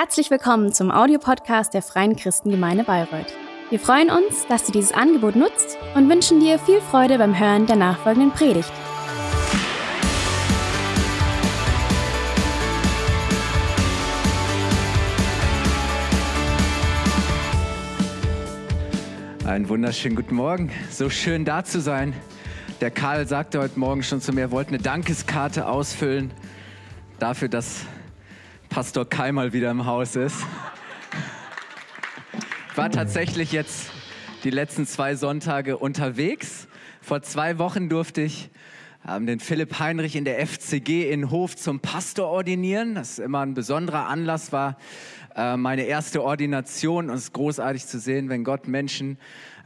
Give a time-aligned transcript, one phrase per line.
[0.00, 3.34] Herzlich willkommen zum Audiopodcast der Freien Christengemeinde Bayreuth.
[3.68, 7.66] Wir freuen uns, dass du dieses Angebot nutzt und wünschen dir viel Freude beim Hören
[7.66, 8.70] der nachfolgenden Predigt.
[19.44, 20.70] Einen wunderschönen guten Morgen.
[20.92, 22.14] So schön da zu sein.
[22.80, 26.30] Der Karl sagte heute Morgen schon zu mir, er wollte eine Dankeskarte ausfüllen
[27.18, 27.80] dafür, dass
[28.68, 30.36] Pastor Kai mal wieder im Haus ist.
[32.74, 33.90] War tatsächlich jetzt
[34.44, 36.68] die letzten zwei Sonntage unterwegs.
[37.00, 38.50] Vor zwei Wochen durfte ich
[39.08, 42.94] ähm, den Philipp Heinrich in der FCG in Hof zum Pastor ordinieren.
[42.94, 44.76] Das ist immer ein besonderer Anlass, war
[45.34, 49.18] äh, meine erste Ordination und es ist großartig zu sehen, wenn Gott Menschen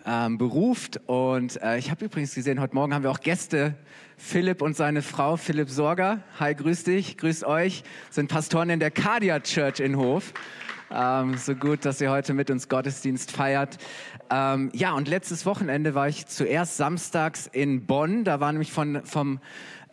[0.07, 1.01] ähm, beruft.
[1.07, 3.75] Und äh, ich habe übrigens gesehen, heute Morgen haben wir auch Gäste
[4.17, 6.21] Philipp und seine Frau, Philipp Sorger.
[6.39, 7.83] Hi, grüß dich, grüß euch.
[8.11, 10.33] Sind Pastoren in der Cardia Church in Hof.
[10.95, 13.79] Ähm, so gut, dass ihr heute mit uns Gottesdienst feiert.
[14.31, 18.25] Ähm, ja, und letztes Wochenende war ich zuerst samstags in Bonn.
[18.25, 19.41] Da war nämlich von, vom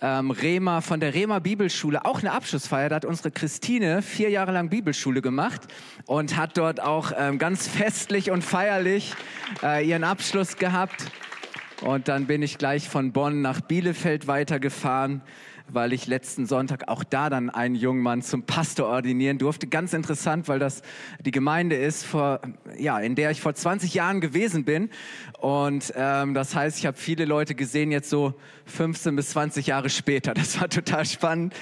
[0.01, 2.89] ähm, Rema, von der Rema Bibelschule auch eine Abschlussfeier.
[2.89, 5.61] Da hat unsere Christine vier Jahre lang Bibelschule gemacht
[6.05, 9.13] und hat dort auch ähm, ganz festlich und feierlich
[9.63, 11.11] äh, ihren Abschluss gehabt.
[11.81, 15.21] Und dann bin ich gleich von Bonn nach Bielefeld weitergefahren,
[15.71, 19.67] weil ich letzten Sonntag auch da dann einen jungen Mann zum Pastor ordinieren durfte.
[19.67, 20.81] Ganz interessant, weil das
[21.19, 22.41] die Gemeinde ist, vor,
[22.77, 24.89] ja, in der ich vor 20 Jahren gewesen bin.
[25.39, 28.33] Und ähm, das heißt, ich habe viele Leute gesehen, jetzt so
[28.65, 30.33] 15 bis 20 Jahre später.
[30.33, 31.53] Das war total spannend.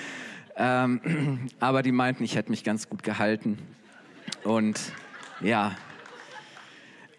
[0.55, 3.57] Ähm, aber die meinten, ich hätte mich ganz gut gehalten.
[4.43, 4.79] Und
[5.41, 5.75] ja,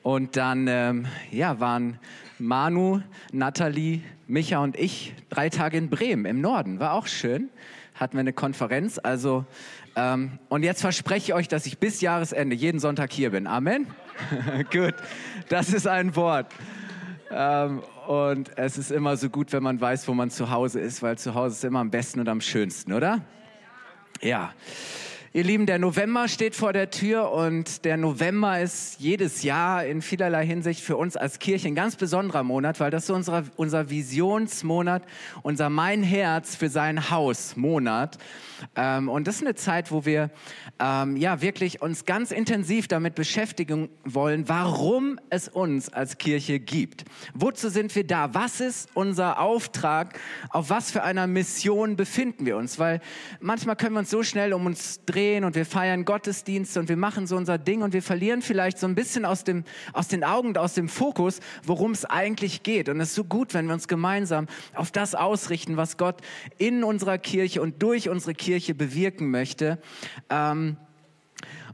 [0.03, 1.99] und dann ähm, ja, waren
[2.39, 3.01] Manu,
[3.33, 6.81] Nathalie, Micha und ich drei Tage in Bremen im Norden.
[6.81, 7.49] War auch schön.
[7.95, 8.99] Hatten wir eine Konferenz.
[9.03, 9.45] Also,
[9.97, 13.47] ähm, und jetzt verspreche ich euch, dass ich bis Jahresende jeden Sonntag hier bin.
[13.47, 13.87] Amen.
[14.73, 14.95] gut,
[15.49, 16.53] das ist ein Wort.
[17.31, 21.03] Ähm, und es ist immer so gut, wenn man weiß, wo man zu Hause ist,
[21.03, 23.21] weil zu Hause ist immer am besten und am schönsten, oder?
[24.23, 24.53] Ja.
[25.39, 30.03] Ihr Lieben, der November steht vor der Tür und der November ist jedes Jahr in
[30.03, 33.89] vielerlei Hinsicht für uns als Kirche ein ganz besonderer Monat, weil das ist unser, unser
[33.89, 35.05] Visionsmonat,
[35.43, 38.19] unser Mein Herz für sein Haus Monat.
[38.75, 40.31] Ähm, und das ist eine Zeit, wo wir
[40.81, 47.05] ähm, ja wirklich uns ganz intensiv damit beschäftigen wollen, warum es uns als Kirche gibt.
[47.33, 48.35] Wozu sind wir da?
[48.35, 50.19] Was ist unser Auftrag?
[50.51, 52.81] Auf was für einer Mission befinden wir uns?
[52.81, 53.01] Weil
[53.39, 56.89] manchmal können wir uns so schnell um uns drehen, drehen und wir feiern Gottesdienste und
[56.89, 60.09] wir machen so unser Ding und wir verlieren vielleicht so ein bisschen aus, dem, aus
[60.09, 62.89] den Augen und aus dem Fokus, worum es eigentlich geht.
[62.89, 66.21] Und es ist so gut, wenn wir uns gemeinsam auf das ausrichten, was Gott
[66.57, 69.79] in unserer Kirche und durch unsere Kirche bewirken möchte.
[70.31, 70.77] Ähm,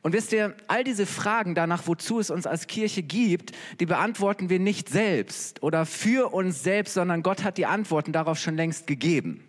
[0.02, 4.50] und wisst ihr, all diese Fragen danach, wozu es uns als Kirche gibt, die beantworten
[4.50, 8.86] wir nicht selbst oder für uns selbst, sondern Gott hat die Antworten darauf schon längst
[8.86, 9.42] gegeben.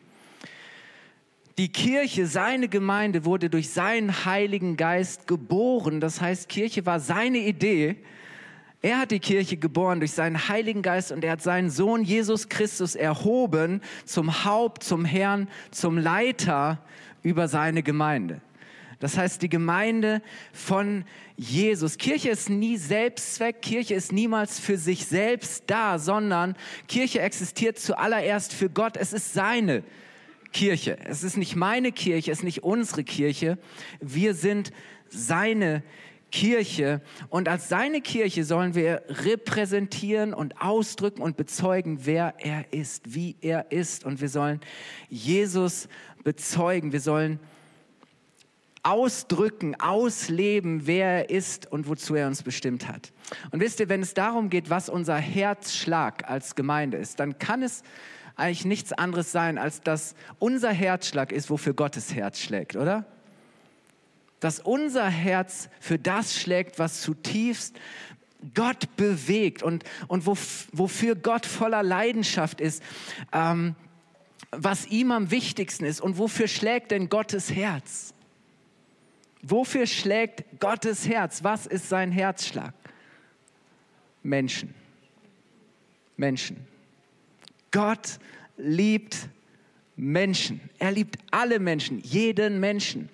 [1.57, 6.01] Die Kirche, seine Gemeinde wurde durch seinen Heiligen Geist geboren.
[6.01, 7.95] Das heißt, Kirche war seine Idee.
[8.81, 12.49] Er hat die Kirche geboren durch seinen Heiligen Geist und er hat seinen Sohn Jesus
[12.49, 16.79] Christus erhoben zum Haupt, zum Herrn, zum Leiter
[17.23, 18.41] über seine Gemeinde.
[18.99, 20.21] Das heißt, die Gemeinde
[20.51, 21.05] von
[21.38, 21.97] Jesus.
[21.97, 26.55] Kirche ist nie Selbstzweck, Kirche ist niemals für sich selbst da, sondern
[26.88, 28.97] Kirche existiert zuallererst für Gott.
[28.97, 29.83] Es ist seine
[30.55, 30.97] Kirche.
[31.03, 33.57] Es ist nicht meine Kirche, es ist nicht unsere Kirche.
[33.99, 34.71] Wir sind
[35.09, 35.83] seine
[36.31, 37.01] Kirche.
[37.27, 43.35] Und als seine Kirche sollen wir repräsentieren und ausdrücken und bezeugen, wer er ist, wie
[43.41, 44.05] er ist.
[44.05, 44.61] Und wir sollen
[45.09, 45.89] Jesus
[46.23, 46.94] bezeugen.
[46.94, 47.41] Wir sollen
[48.81, 53.11] ausdrücken, ausleben, wer er ist und wozu er uns bestimmt hat.
[53.51, 57.61] Und wisst ihr, wenn es darum geht, was unser Herzschlag als Gemeinde ist, dann kann
[57.61, 57.83] es
[58.35, 63.06] eigentlich nichts anderes sein, als dass unser Herzschlag ist, wofür Gottes Herz schlägt, oder?
[64.40, 67.77] Dass unser Herz für das schlägt, was zutiefst
[68.54, 72.83] Gott bewegt und, und wofür Gott voller Leidenschaft ist,
[73.31, 73.75] ähm,
[74.51, 78.13] was ihm am wichtigsten ist und wofür schlägt denn Gottes Herz?
[79.42, 81.44] Wofür schlägt Gottes Herz?
[81.44, 82.74] Was ist sein Herzschlag?
[84.24, 84.74] Menschen.
[86.18, 86.68] Menschen.
[87.71, 88.19] Gott
[88.57, 89.30] liebt
[89.96, 90.62] Menschen.
[90.80, 93.10] Er liebt alle Menschen, jeden Menschen.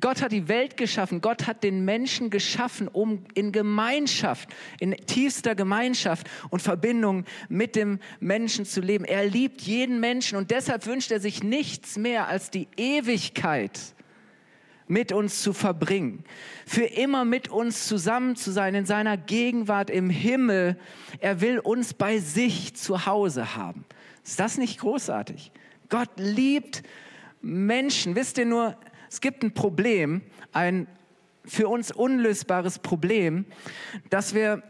[0.00, 1.20] Gott hat die Welt geschaffen.
[1.20, 7.98] Gott hat den Menschen geschaffen, um in Gemeinschaft, in tiefster Gemeinschaft und Verbindung mit dem
[8.20, 9.04] Menschen zu leben.
[9.04, 13.80] Er liebt jeden Menschen und deshalb wünscht er sich nichts mehr als die Ewigkeit
[14.86, 16.24] mit uns zu verbringen,
[16.66, 20.78] für immer mit uns zusammen zu sein in seiner Gegenwart im Himmel.
[21.20, 23.84] Er will uns bei sich zu Hause haben.
[24.24, 25.52] Ist das nicht großartig?
[25.88, 26.82] Gott liebt
[27.42, 28.16] Menschen.
[28.16, 28.76] Wisst ihr nur,
[29.10, 30.22] es gibt ein Problem,
[30.52, 30.86] ein
[31.44, 33.44] für uns unlösbares Problem,
[34.08, 34.62] dass wir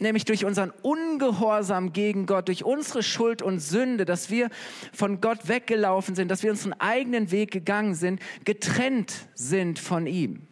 [0.00, 4.50] nämlich durch unseren Ungehorsam gegen Gott, durch unsere Schuld und Sünde, dass wir
[4.92, 10.46] von Gott weggelaufen sind, dass wir unseren eigenen Weg gegangen sind, getrennt sind von ihm.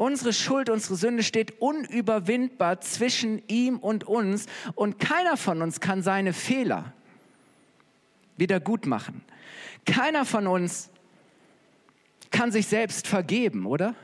[0.00, 6.02] Unsere Schuld, unsere Sünde steht unüberwindbar zwischen ihm und uns und keiner von uns kann
[6.02, 6.94] seine Fehler
[8.38, 9.20] wieder gut machen.
[9.84, 10.88] Keiner von uns
[12.30, 13.94] kann sich selbst vergeben, oder?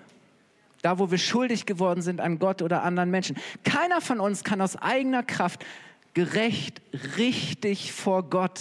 [0.83, 3.35] Da, wo wir schuldig geworden sind an Gott oder anderen Menschen.
[3.65, 5.65] Keiner von uns kann aus eigener Kraft
[6.13, 6.83] gerecht,
[7.17, 8.61] richtig vor Gott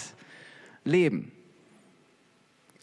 [0.85, 1.33] leben.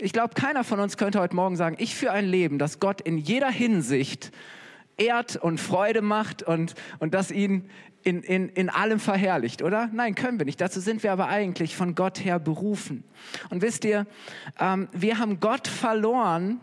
[0.04, 3.00] Ich glaube, keiner von uns könnte heute Morgen sagen, ich führe ein Leben, das Gott
[3.00, 4.32] in jeder Hinsicht
[4.96, 7.70] ehrt und Freude macht und, und das ihn
[8.02, 9.88] in, in, in allem verherrlicht, oder?
[9.93, 10.60] Nein, können wir nicht.
[10.60, 13.04] Dazu sind wir aber eigentlich von Gott her berufen.
[13.49, 14.08] Und wisst ihr,
[14.58, 16.58] ähm, wir haben Gott verloren,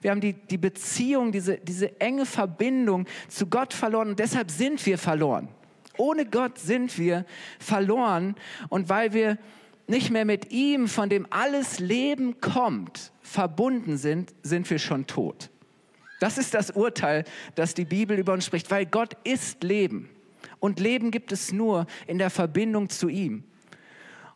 [0.00, 4.86] wir haben die, die Beziehung, diese, diese enge Verbindung zu Gott verloren und deshalb sind
[4.86, 5.48] wir verloren.
[5.96, 7.26] Ohne Gott sind wir
[7.58, 8.36] verloren
[8.68, 9.36] und weil wir
[9.86, 15.50] nicht mehr mit ihm, von dem alles Leben kommt, verbunden sind, sind wir schon tot.
[16.20, 20.08] Das ist das Urteil, das die Bibel über uns spricht, weil Gott ist Leben.
[20.58, 23.44] Und Leben gibt es nur in der Verbindung zu ihm.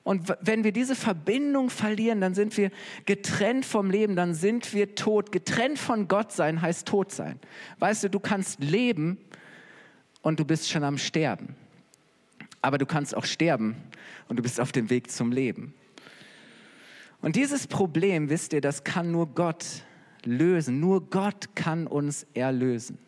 [0.03, 2.71] Und wenn wir diese Verbindung verlieren, dann sind wir
[3.05, 5.33] getrennt vom Leben, dann sind wir tot.
[5.33, 7.39] Getrennt von Gott sein heißt tot sein.
[7.79, 9.19] Weißt du, du kannst leben
[10.23, 11.55] und du bist schon am Sterben.
[12.63, 13.77] Aber du kannst auch sterben
[14.29, 15.75] und du bist auf dem Weg zum Leben.
[17.21, 19.65] Und dieses Problem, wisst ihr, das kann nur Gott
[20.25, 20.81] lösen.
[20.81, 22.99] Nur Gott kann uns erlösen.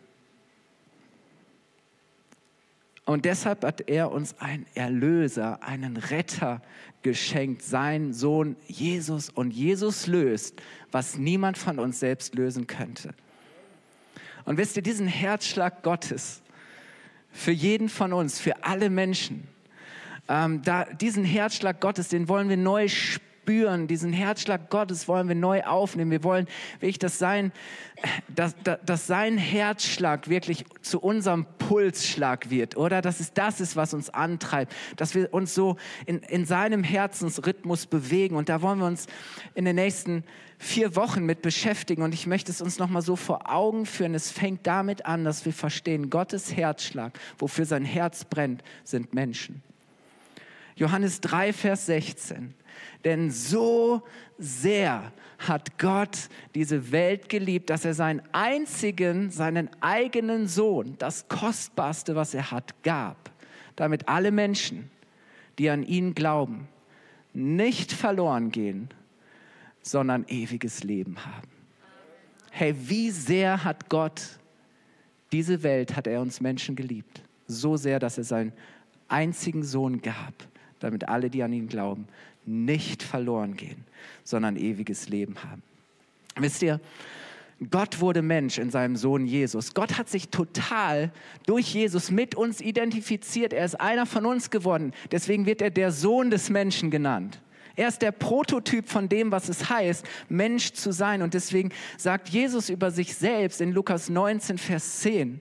[3.05, 6.62] Und deshalb hat er uns einen Erlöser, einen Retter
[7.02, 9.31] geschenkt, seinen Sohn Jesus.
[9.31, 10.61] Und Jesus löst,
[10.93, 13.14] was niemand von uns selbst lösen könnte.
[14.44, 16.43] Und wisst ihr, diesen Herzschlag Gottes
[17.32, 19.46] für jeden von uns, für alle Menschen,
[20.31, 23.31] ähm, da, diesen Herzschlag Gottes, den wollen wir neu spüren
[23.88, 26.12] diesen Herzschlag Gottes wollen wir neu aufnehmen.
[26.12, 26.47] Wir wollen
[26.79, 27.50] wirklich, dass sein,
[28.29, 28.55] dass,
[28.87, 33.03] dass sein Herzschlag wirklich zu unserem Pulsschlag wird, oder?
[33.03, 37.87] Dass es das ist, was uns antreibt, dass wir uns so in, in seinem Herzensrhythmus
[37.87, 38.37] bewegen.
[38.37, 39.06] Und da wollen wir uns
[39.55, 40.23] in den nächsten
[40.59, 42.03] vier Wochen mit beschäftigen.
[42.03, 44.15] Und ich möchte es uns nochmal so vor Augen führen.
[44.15, 49.62] Es fängt damit an, dass wir verstehen, Gottes Herzschlag, wofür sein Herz brennt, sind Menschen.
[50.81, 52.55] Johannes 3, Vers 16.
[53.05, 54.03] Denn so
[54.38, 62.17] sehr hat Gott diese Welt geliebt, dass er seinen einzigen, seinen eigenen Sohn, das Kostbarste,
[62.17, 63.31] was er hat, gab,
[63.77, 64.91] damit alle Menschen,
[65.59, 66.67] die an ihn glauben,
[67.35, 68.88] nicht verloren gehen,
[69.82, 71.49] sondern ewiges Leben haben.
[72.50, 74.23] Hey, wie sehr hat Gott
[75.31, 77.23] diese Welt, hat er uns Menschen geliebt.
[77.47, 78.53] So sehr, dass er seinen
[79.09, 80.35] einzigen Sohn gab,
[80.81, 82.09] damit alle, die an ihn glauben,
[82.44, 83.85] nicht verloren gehen,
[84.25, 85.62] sondern ewiges Leben haben.
[86.37, 86.81] Wisst ihr,
[87.71, 89.75] Gott wurde Mensch in seinem Sohn Jesus.
[89.75, 91.13] Gott hat sich total
[91.46, 93.53] durch Jesus mit uns identifiziert.
[93.53, 94.93] Er ist einer von uns geworden.
[95.13, 97.43] Deswegen wird er der Sohn des Menschen genannt.
[97.77, 101.20] Er ist der Prototyp von dem, was es heißt, Mensch zu sein.
[101.20, 105.41] Und deswegen sagt Jesus über sich selbst in Lukas 19, Vers 10,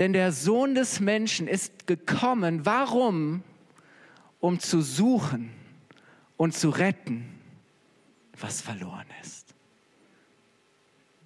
[0.00, 2.66] denn der Sohn des Menschen ist gekommen.
[2.66, 3.44] Warum?
[4.40, 5.50] um zu suchen
[6.36, 7.38] und zu retten,
[8.38, 9.54] was verloren ist.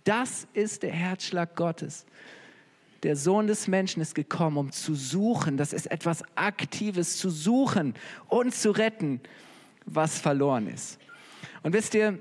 [0.03, 2.05] Das ist der Herzschlag Gottes.
[3.05, 5.57] Der Sohn des Menschen ist gekommen, um zu suchen.
[5.57, 7.95] Das ist etwas Aktives, zu suchen
[8.29, 9.21] und zu retten,
[9.87, 10.99] was verloren ist.
[11.63, 12.19] Und wisst ihr,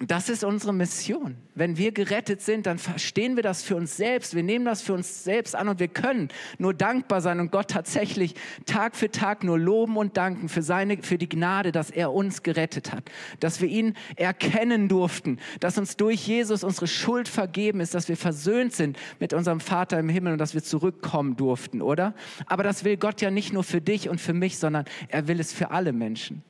[0.00, 1.36] das ist unsere Mission.
[1.54, 4.34] Wenn wir gerettet sind, dann verstehen wir das für uns selbst.
[4.34, 7.70] Wir nehmen das für uns selbst an und wir können nur dankbar sein und Gott
[7.70, 8.34] tatsächlich
[8.66, 12.42] Tag für Tag nur loben und danken für seine, für die Gnade, dass er uns
[12.42, 13.04] gerettet hat,
[13.38, 18.16] dass wir ihn erkennen durften, dass uns durch Jesus unsere Schuld vergeben ist, dass wir
[18.16, 22.14] versöhnt sind mit unserem Vater im Himmel und dass wir zurückkommen durften, oder?
[22.46, 25.38] Aber das will Gott ja nicht nur für dich und für mich, sondern er will
[25.38, 26.42] es für alle Menschen.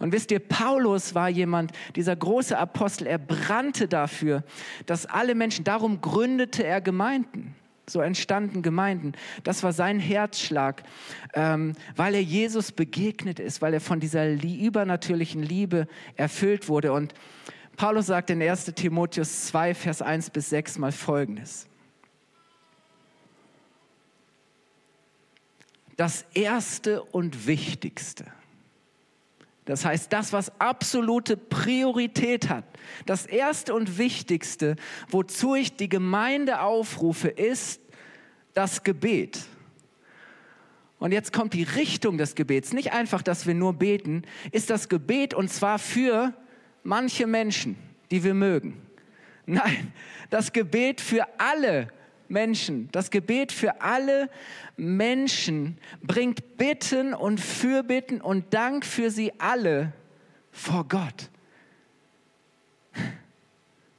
[0.00, 4.42] Und wisst ihr, Paulus war jemand, dieser große Apostel, er brannte dafür,
[4.86, 7.54] dass alle Menschen, darum gründete er Gemeinden.
[7.86, 9.12] So entstanden Gemeinden.
[9.44, 10.84] Das war sein Herzschlag,
[11.34, 16.92] ähm, weil er Jesus begegnet ist, weil er von dieser übernatürlichen Liebe erfüllt wurde.
[16.92, 17.12] Und
[17.76, 21.66] Paulus sagt in 1 Timotheus 2, Vers 1 bis 6 mal Folgendes.
[25.96, 28.24] Das Erste und Wichtigste
[29.70, 32.64] das heißt, das, was absolute Priorität hat,
[33.06, 34.74] das Erste und Wichtigste,
[35.08, 37.80] wozu ich die Gemeinde aufrufe, ist
[38.52, 39.44] das Gebet.
[40.98, 42.72] Und jetzt kommt die Richtung des Gebets.
[42.72, 46.34] Nicht einfach, dass wir nur beten, ist das Gebet und zwar für
[46.82, 47.76] manche Menschen,
[48.10, 48.82] die wir mögen.
[49.46, 49.92] Nein,
[50.30, 51.92] das Gebet für alle
[52.30, 52.88] Menschen.
[52.92, 54.30] Das Gebet für alle
[54.76, 59.92] Menschen bringt Bitten und Fürbitten und Dank für sie alle
[60.52, 61.30] vor Gott.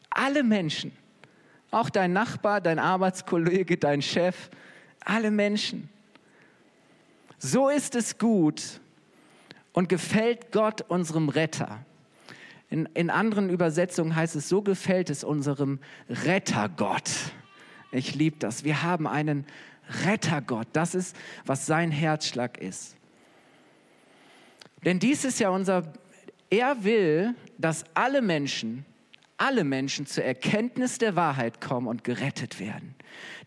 [0.10, 0.92] Alle Menschen,
[1.72, 4.50] auch dein Nachbar, dein Arbeitskollege, dein Chef,
[5.06, 5.90] alle Menschen.
[7.38, 8.82] So ist es gut
[9.74, 11.86] und gefällt Gott unserem Retter.
[12.70, 17.10] In, in anderen Übersetzungen heißt es, so gefällt es unserem Rettergott.
[17.92, 18.64] Ich liebe das.
[18.64, 19.46] Wir haben einen
[20.06, 20.68] Rettergott.
[20.74, 22.96] Das ist, was sein Herzschlag ist.
[24.86, 25.92] Denn dies ist ja unser,
[26.50, 28.86] er will, dass alle Menschen,
[29.38, 32.96] alle Menschen zur Erkenntnis der Wahrheit kommen und gerettet werden.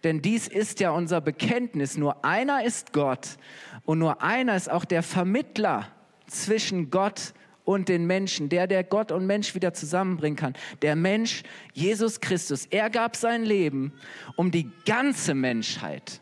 [0.05, 1.97] Denn dies ist ja unser Bekenntnis.
[1.97, 3.39] Nur einer ist Gott
[3.85, 5.91] und nur einer ist auch der Vermittler
[6.27, 7.33] zwischen Gott
[7.65, 10.55] und den Menschen, der, der Gott und Mensch wieder zusammenbringen kann.
[10.83, 11.43] Der Mensch,
[11.73, 13.93] Jesus Christus, er gab sein Leben,
[14.37, 16.21] um die ganze Menschheit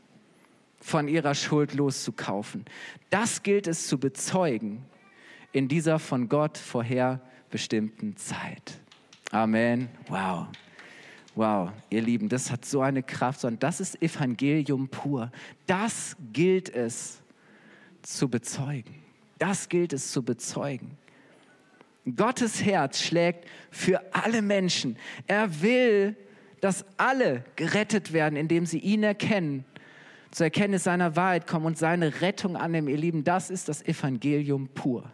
[0.81, 2.65] von ihrer Schuld loszukaufen.
[3.11, 4.85] Das gilt es zu bezeugen
[5.53, 8.81] in dieser von Gott vorherbestimmten Zeit.
[9.31, 9.89] Amen.
[10.09, 10.47] Wow.
[11.35, 15.33] Wow, ihr Lieben, das hat so eine Kraft, sondern das ist Evangelium pur.
[15.67, 17.23] Das gilt es
[18.03, 18.97] zu bezeugen.
[19.39, 20.99] Das gilt es zu bezeugen.
[22.17, 24.97] Gottes Herz schlägt für alle Menschen.
[25.27, 26.17] Er will,
[26.61, 29.65] dass alle gerettet werden, indem sie ihn erkennen,
[30.31, 32.89] zur Erkenntnis seiner Wahrheit kommen und seine Rettung annehmen.
[32.89, 35.13] Ihr Lieben, das ist das Evangelium pur.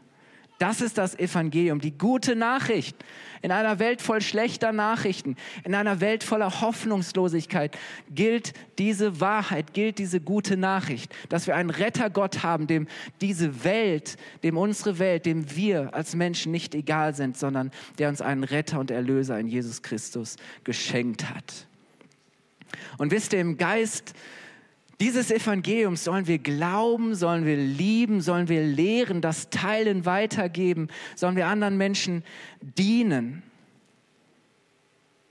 [0.58, 2.96] Das ist das Evangelium, die gute Nachricht.
[3.42, 7.78] In einer Welt voll schlechter Nachrichten, in einer Welt voller Hoffnungslosigkeit
[8.12, 12.88] gilt diese Wahrheit, gilt diese gute Nachricht, dass wir einen Rettergott haben, dem
[13.20, 18.20] diese Welt, dem unsere Welt, dem wir als Menschen nicht egal sind, sondern der uns
[18.20, 20.34] einen Retter und Erlöser in Jesus Christus
[20.64, 21.68] geschenkt hat.
[22.98, 24.14] Und wisst ihr, im Geist
[25.00, 31.36] dieses Evangelium sollen wir glauben, sollen wir lieben, sollen wir lehren, das teilen, weitergeben, sollen
[31.36, 32.24] wir anderen Menschen
[32.60, 33.44] dienen.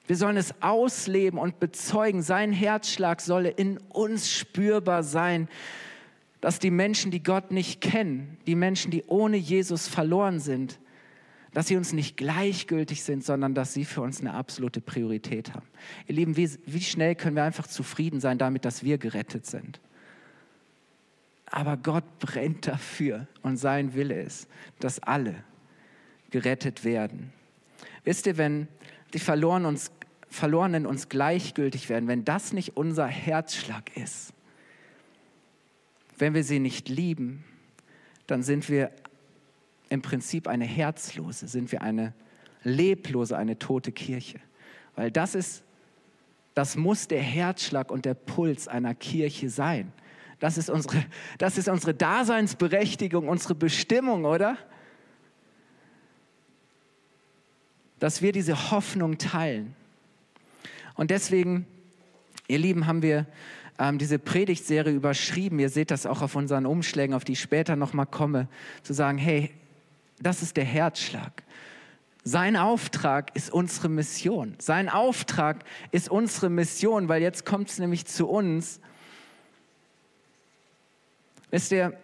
[0.08, 2.22] Wir sollen es ausleben und bezeugen.
[2.22, 5.50] Sein Herzschlag solle in uns spürbar sein,
[6.40, 10.80] dass die Menschen, die Gott nicht kennen, die Menschen, die ohne Jesus verloren sind,
[11.54, 15.68] dass sie uns nicht gleichgültig sind, sondern dass sie für uns eine absolute Priorität haben.
[16.08, 19.80] Ihr Lieben, wie, wie schnell können wir einfach zufrieden sein damit, dass wir gerettet sind?
[21.46, 24.50] Aber Gott brennt dafür und sein Wille ist,
[24.80, 25.44] dass alle
[26.30, 27.32] gerettet werden.
[28.04, 28.68] Wisst ihr, wenn
[29.13, 29.92] die Verloren uns,
[30.30, 34.34] Verlorenen uns gleichgültig werden, wenn das nicht unser Herzschlag ist,
[36.18, 37.46] wenn wir sie nicht lieben,
[38.25, 38.92] dann sind wir
[39.89, 42.13] im Prinzip eine herzlose, sind wir eine
[42.63, 44.39] leblose, eine tote Kirche.
[44.96, 45.63] Weil das ist,
[46.53, 49.91] das muss der Herzschlag und der Puls einer Kirche sein.
[50.39, 51.03] Das ist unsere,
[51.38, 54.58] das ist unsere Daseinsberechtigung, unsere Bestimmung, oder?
[58.00, 59.75] Dass wir diese Hoffnung teilen.
[60.96, 61.65] Und deswegen,
[62.48, 63.25] ihr Lieben, haben wir
[63.79, 65.60] ähm, diese Predigtserie überschrieben.
[65.60, 68.48] Ihr seht das auch auf unseren Umschlägen, auf die ich später nochmal komme,
[68.84, 69.51] zu sagen, hey,
[70.20, 71.44] das ist der Herzschlag.
[72.24, 74.56] Sein Auftrag ist unsere Mission.
[74.60, 78.82] Sein Auftrag ist unsere Mission, weil jetzt kommt es nämlich zu uns.
[81.52, 81.98] Wisst ihr,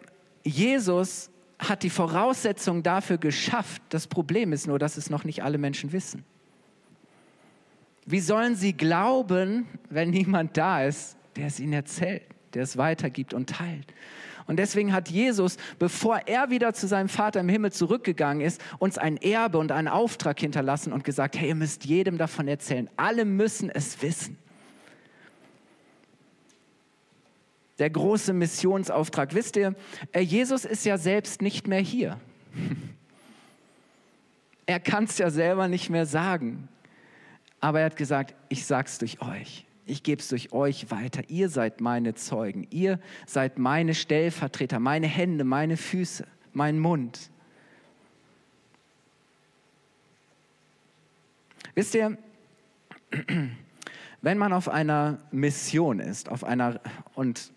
[0.43, 1.29] Jesus
[1.59, 3.81] hat die Voraussetzung dafür geschafft.
[3.89, 6.23] Das Problem ist nur, dass es noch nicht alle Menschen wissen.
[8.05, 13.33] Wie sollen sie glauben, wenn niemand da ist, der es ihnen erzählt, der es weitergibt
[13.33, 13.93] und teilt?
[14.45, 18.97] Und deswegen hat Jesus, bevor er wieder zu seinem Vater im Himmel zurückgegangen ist, uns
[18.97, 22.89] ein Erbe und einen Auftrag hinterlassen und gesagt, hey, ihr müsst jedem davon erzählen.
[22.97, 24.37] Alle müssen es wissen.
[27.79, 29.33] Der große Missionsauftrag.
[29.33, 29.75] Wisst ihr,
[30.11, 32.19] äh, Jesus ist ja selbst nicht mehr hier.
[34.65, 36.69] Er kann es ja selber nicht mehr sagen.
[37.59, 39.65] Aber er hat gesagt, ich sag's durch euch.
[39.85, 41.23] Ich gebe es durch euch weiter.
[41.27, 42.67] Ihr seid meine Zeugen.
[42.69, 47.29] Ihr seid meine Stellvertreter, meine Hände, meine Füße, mein Mund.
[51.75, 52.17] Wisst ihr,
[54.21, 56.79] wenn man auf einer Mission ist, auf einer
[57.15, 57.51] und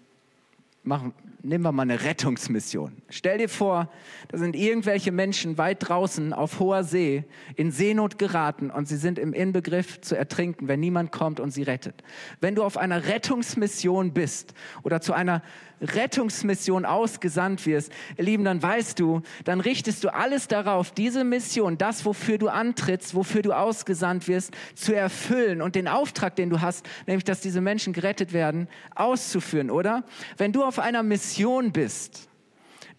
[0.83, 1.13] machen,
[1.47, 3.03] nehmen wir mal eine Rettungsmission.
[3.09, 3.91] Stell dir vor,
[4.29, 7.25] da sind irgendwelche Menschen weit draußen auf hoher See
[7.55, 11.63] in Seenot geraten und sie sind im Inbegriff zu ertrinken, wenn niemand kommt und sie
[11.63, 12.03] rettet.
[12.41, 15.43] Wenn du auf einer Rettungsmission bist oder zu einer
[15.81, 21.77] Rettungsmission ausgesandt wirst, ihr Lieben, dann weißt du, dann richtest du alles darauf, diese Mission,
[21.77, 26.61] das, wofür du antrittst, wofür du ausgesandt wirst, zu erfüllen und den Auftrag, den du
[26.61, 30.05] hast, nämlich, dass diese Menschen gerettet werden, auszuführen, oder?
[30.39, 32.29] Wenn du auf einer Mission bist,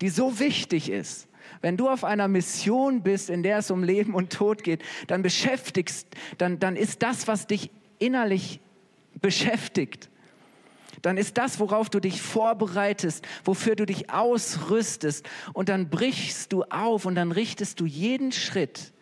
[0.01, 1.27] die so wichtig ist,
[1.62, 5.24] wenn du auf einer Mission bist, in der es um Leben und Tod geht, dann
[5.24, 6.07] beschäftigst,
[6.38, 8.60] dann, dann ist das, was dich innerlich
[9.19, 10.10] beschäftigt,
[11.01, 16.63] dann ist das, worauf du dich vorbereitest, wofür du dich ausrüstest und dann brichst du
[16.63, 18.94] auf und dann richtest du jeden Schritt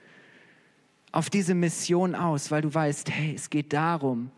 [1.12, 4.32] auf diese Mission aus, weil du weißt, hey, es geht darum,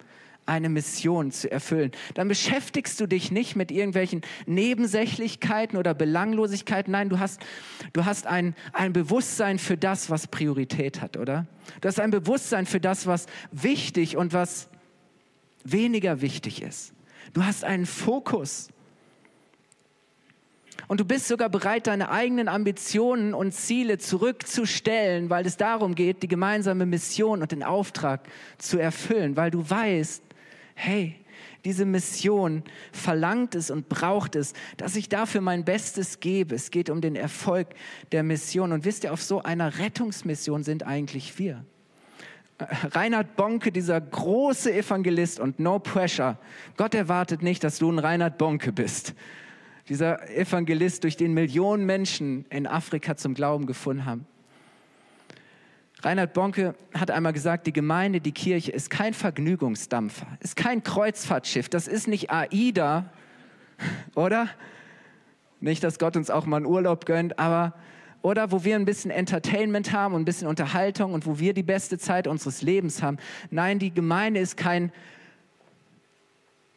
[0.47, 1.91] eine Mission zu erfüllen.
[2.13, 6.91] Dann beschäftigst du dich nicht mit irgendwelchen Nebensächlichkeiten oder Belanglosigkeiten.
[6.91, 7.41] Nein, du hast,
[7.93, 11.47] du hast ein, ein Bewusstsein für das, was Priorität hat, oder?
[11.81, 14.69] Du hast ein Bewusstsein für das, was wichtig und was
[15.63, 16.93] weniger wichtig ist.
[17.33, 18.69] Du hast einen Fokus.
[20.87, 26.23] Und du bist sogar bereit, deine eigenen Ambitionen und Ziele zurückzustellen, weil es darum geht,
[26.23, 30.23] die gemeinsame Mission und den Auftrag zu erfüllen, weil du weißt,
[30.75, 31.15] hey,
[31.65, 36.55] diese Mission verlangt es und braucht es, dass ich dafür mein Bestes gebe.
[36.55, 37.67] Es geht um den Erfolg
[38.13, 38.71] der Mission.
[38.71, 41.65] Und wisst ihr, auf so einer Rettungsmission sind eigentlich wir.
[42.59, 46.37] Reinhard Bonke, dieser große Evangelist und no pressure.
[46.75, 49.13] Gott erwartet nicht, dass du ein Reinhard Bonke bist.
[49.89, 54.25] Dieser Evangelist, durch den Millionen Menschen in Afrika zum Glauben gefunden haben.
[56.01, 61.69] Reinhard Bonke hat einmal gesagt, die Gemeinde, die Kirche ist kein Vergnügungsdampfer, ist kein Kreuzfahrtschiff,
[61.69, 63.05] das ist nicht AIDA,
[64.15, 64.49] oder?
[65.59, 67.73] Nicht, dass Gott uns auch mal einen Urlaub gönnt, aber
[68.27, 71.63] oder wo wir ein bisschen Entertainment haben und ein bisschen Unterhaltung und wo wir die
[71.63, 73.19] beste Zeit unseres Lebens haben.
[73.51, 74.91] Nein, die Gemeinde ist kein,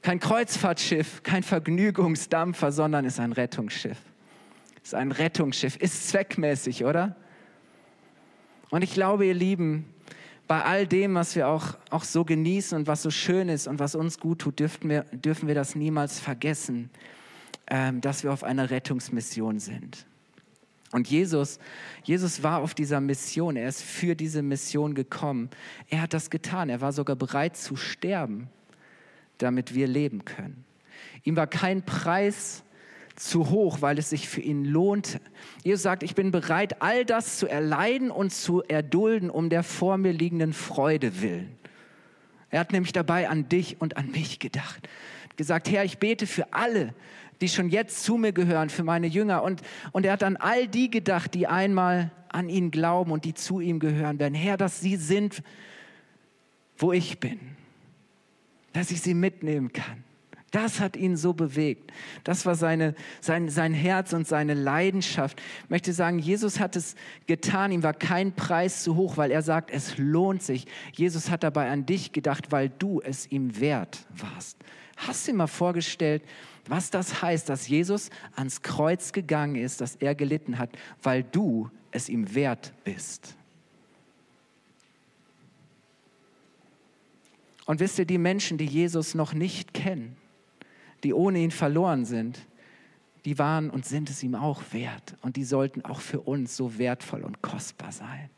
[0.01, 3.99] kein Kreuzfahrtschiff, kein Vergnügungsdampfer, sondern ist ein Rettungsschiff.
[4.81, 7.17] Ist ein Rettungsschiff, ist zweckmäßig, oder?
[8.71, 9.93] Und ich glaube, ihr Lieben,
[10.47, 13.81] bei all dem, was wir auch, auch so genießen und was so schön ist und
[13.81, 16.91] was uns gut tut, dürfen wir, dürfen wir das niemals vergessen,
[17.67, 20.07] ähm, dass wir auf einer Rettungsmission sind.
[20.92, 21.59] Und Jesus,
[22.03, 25.50] Jesus war auf dieser Mission, er ist für diese Mission gekommen.
[25.88, 28.48] Er hat das getan, er war sogar bereit zu sterben,
[29.38, 30.64] damit wir leben können.
[31.22, 32.64] Ihm war kein Preis
[33.14, 35.20] zu hoch, weil es sich für ihn lohnt.
[35.62, 39.98] Jesus sagt, ich bin bereit, all das zu erleiden und zu erdulden, um der vor
[39.98, 41.57] mir liegenden Freude willen.
[42.48, 44.88] Er hat nämlich dabei an dich und an mich gedacht.
[45.37, 46.94] Gesagt, Herr, ich bete für alle,
[47.40, 49.42] die schon jetzt zu mir gehören, für meine Jünger.
[49.42, 53.35] Und, und er hat an all die gedacht, die einmal an ihn glauben und die
[53.35, 54.35] zu ihm gehören werden.
[54.35, 55.42] Herr, dass sie sind,
[56.76, 57.40] wo ich bin,
[58.72, 60.05] dass ich sie mitnehmen kann.
[60.50, 61.92] Das hat ihn so bewegt.
[62.24, 65.40] Das war seine, sein, sein Herz und seine Leidenschaft.
[65.64, 67.70] Ich möchte sagen, Jesus hat es getan.
[67.70, 70.66] Ihm war kein Preis zu hoch, weil er sagt, es lohnt sich.
[70.92, 74.59] Jesus hat dabei an dich gedacht, weil du es ihm wert warst.
[74.96, 76.22] Hast du dir mal vorgestellt,
[76.71, 80.71] was das heißt, dass Jesus ans Kreuz gegangen ist, dass er gelitten hat,
[81.03, 83.37] weil du es ihm wert bist.
[87.67, 90.17] Und wisst ihr, die Menschen, die Jesus noch nicht kennen,
[91.05, 92.39] die ohne ihn verloren sind,
[93.25, 95.17] die waren und sind es ihm auch wert.
[95.21, 98.31] Und die sollten auch für uns so wertvoll und kostbar sein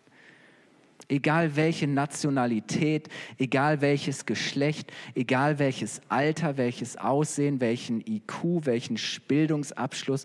[1.12, 8.98] egal welche Nationalität, egal welches Geschlecht, egal welches Alter, welches Aussehen, welchen IQ, welchen
[9.29, 10.25] Bildungsabschluss,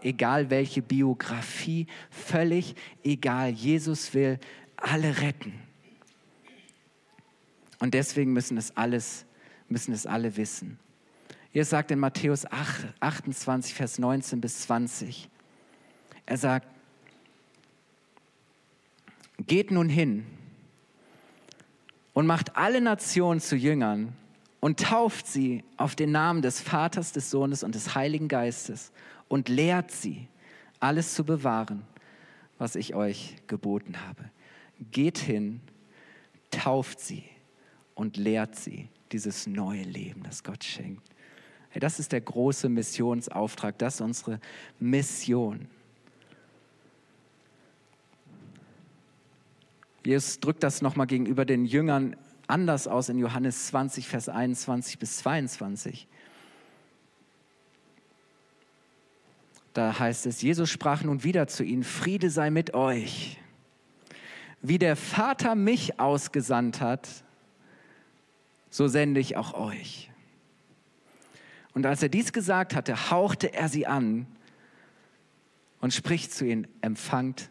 [0.00, 3.50] egal welche Biografie, völlig egal.
[3.50, 4.38] Jesus will
[4.76, 5.52] alle retten.
[7.78, 9.26] Und deswegen müssen es alles,
[9.68, 10.78] müssen es alle wissen.
[11.52, 12.46] Ihr sagt in Matthäus
[13.00, 15.28] 28, Vers 19 bis 20,
[16.24, 16.71] er sagt,
[19.46, 20.26] Geht nun hin
[22.12, 24.14] und macht alle Nationen zu Jüngern
[24.60, 28.92] und tauft sie auf den Namen des Vaters, des Sohnes und des Heiligen Geistes
[29.28, 30.28] und lehrt sie,
[30.78, 31.82] alles zu bewahren,
[32.58, 34.30] was ich euch geboten habe.
[34.90, 35.60] Geht hin,
[36.50, 37.24] tauft sie
[37.94, 41.08] und lehrt sie dieses neue Leben, das Gott schenkt.
[41.70, 44.40] Hey, das ist der große Missionsauftrag, das ist unsere
[44.78, 45.68] Mission.
[50.04, 55.18] Jesus drückt das nochmal gegenüber den Jüngern anders aus in Johannes 20, Vers 21 bis
[55.18, 56.08] 22.
[59.72, 63.38] Da heißt es, Jesus sprach nun wieder zu ihnen, Friede sei mit euch.
[64.60, 67.08] Wie der Vater mich ausgesandt hat,
[68.70, 70.10] so sende ich auch euch.
[71.74, 74.26] Und als er dies gesagt hatte, hauchte er sie an
[75.80, 77.50] und spricht zu ihnen, empfangt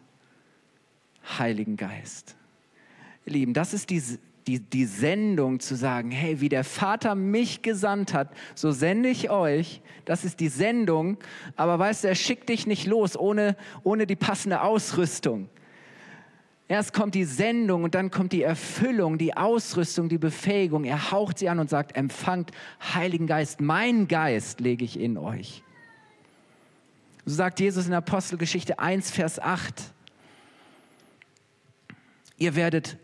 [1.38, 2.36] Heiligen Geist.
[3.24, 4.02] Lieben, das ist die,
[4.46, 9.30] die, die Sendung zu sagen, hey, wie der Vater mich gesandt hat, so sende ich
[9.30, 9.80] euch.
[10.04, 11.18] Das ist die Sendung.
[11.56, 15.48] Aber weißt du, er schickt dich nicht los ohne, ohne die passende Ausrüstung.
[16.68, 20.84] Erst kommt die Sendung und dann kommt die Erfüllung, die Ausrüstung, die Befähigung.
[20.84, 22.50] Er haucht sie an und sagt, empfangt
[22.94, 23.60] Heiligen Geist.
[23.60, 25.62] Mein Geist lege ich in euch.
[27.24, 29.92] So sagt Jesus in Apostelgeschichte 1, Vers 8.
[32.38, 32.96] Ihr werdet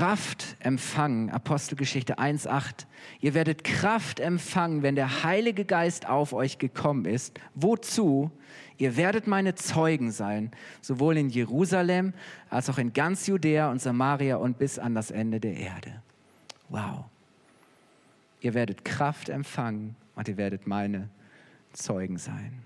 [0.00, 2.86] Kraft empfangen, Apostelgeschichte 1.8.
[3.20, 7.38] Ihr werdet Kraft empfangen, wenn der Heilige Geist auf euch gekommen ist.
[7.54, 8.30] Wozu?
[8.78, 12.14] Ihr werdet meine Zeugen sein, sowohl in Jerusalem
[12.48, 16.00] als auch in ganz Judäa und Samaria und bis an das Ende der Erde.
[16.70, 17.04] Wow.
[18.40, 21.10] Ihr werdet Kraft empfangen und ihr werdet meine
[21.74, 22.62] Zeugen sein.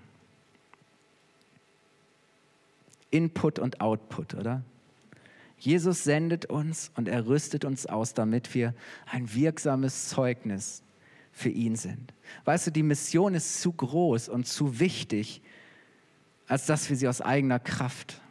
[3.11, 4.63] Input und Output, oder?
[5.65, 8.75] Jesus sendet uns und er rüstet uns aus, damit wir
[9.07, 10.83] ein wirksames Zeugnis
[11.31, 12.13] für ihn sind.
[12.43, 15.41] Weißt du, die Mission ist zu groß und zu wichtig,
[16.47, 18.21] als dass wir sie aus eigener Kraft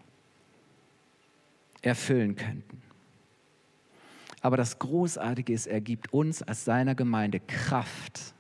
[1.83, 2.81] erfüllen könnten.
[4.41, 8.33] Aber das Großartige ist, er gibt uns als seiner Gemeinde Kraft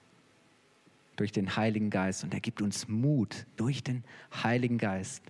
[1.17, 4.05] durch den Heiligen Geist und er gibt uns Mut durch den
[4.45, 5.25] Heiligen Geist,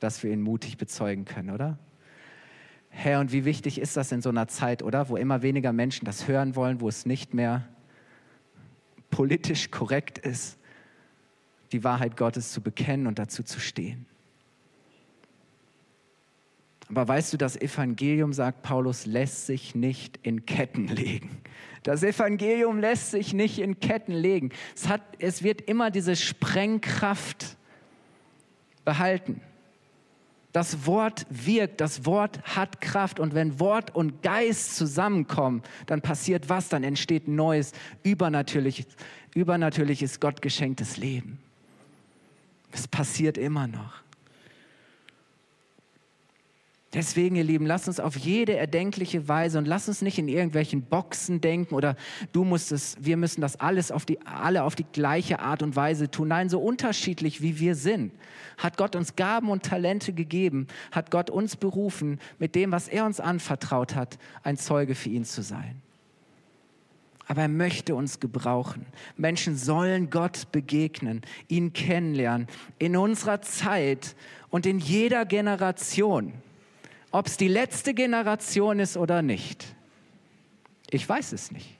[0.00, 1.78] dass wir ihn mutig bezeugen können, oder?
[2.98, 5.10] Herr, und wie wichtig ist das in so einer Zeit, oder?
[5.10, 7.68] Wo immer weniger Menschen das hören wollen, wo es nicht mehr
[9.10, 10.58] politisch korrekt ist,
[11.72, 14.06] die Wahrheit Gottes zu bekennen und dazu zu stehen.
[16.88, 21.42] Aber weißt du, das Evangelium, sagt Paulus, lässt sich nicht in Ketten legen.
[21.82, 24.52] Das Evangelium lässt sich nicht in Ketten legen.
[24.74, 27.58] Es, hat, es wird immer diese Sprengkraft
[28.86, 29.42] behalten.
[30.56, 36.48] Das Wort wirkt, das Wort hat Kraft und wenn Wort und Geist zusammenkommen, dann passiert
[36.48, 36.70] was?
[36.70, 37.72] Dann entsteht neues,
[38.04, 38.86] übernatürliches,
[39.34, 41.36] übernatürliches Gott geschenktes Leben.
[42.72, 44.05] Es passiert immer noch.
[46.96, 50.80] Deswegen, ihr Lieben, lasst uns auf jede erdenkliche Weise und lasst uns nicht in irgendwelchen
[50.80, 51.94] Boxen denken oder
[52.32, 55.76] du musst es, wir müssen das alles auf die, alle auf die gleiche Art und
[55.76, 56.28] Weise tun.
[56.28, 58.14] Nein, so unterschiedlich wie wir sind,
[58.56, 63.04] hat Gott uns Gaben und Talente gegeben, hat Gott uns berufen, mit dem, was er
[63.04, 65.82] uns anvertraut hat, ein Zeuge für ihn zu sein.
[67.26, 68.86] Aber er möchte uns gebrauchen.
[69.18, 72.46] Menschen sollen Gott begegnen, ihn kennenlernen,
[72.78, 74.16] in unserer Zeit
[74.48, 76.32] und in jeder Generation
[77.10, 79.64] ob es die letzte Generation ist oder nicht.
[80.90, 81.76] Ich weiß es nicht.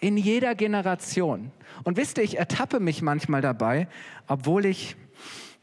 [0.00, 1.50] In jeder Generation.
[1.82, 3.88] Und wisst ihr, ich ertappe mich manchmal dabei,
[4.26, 4.96] obwohl ich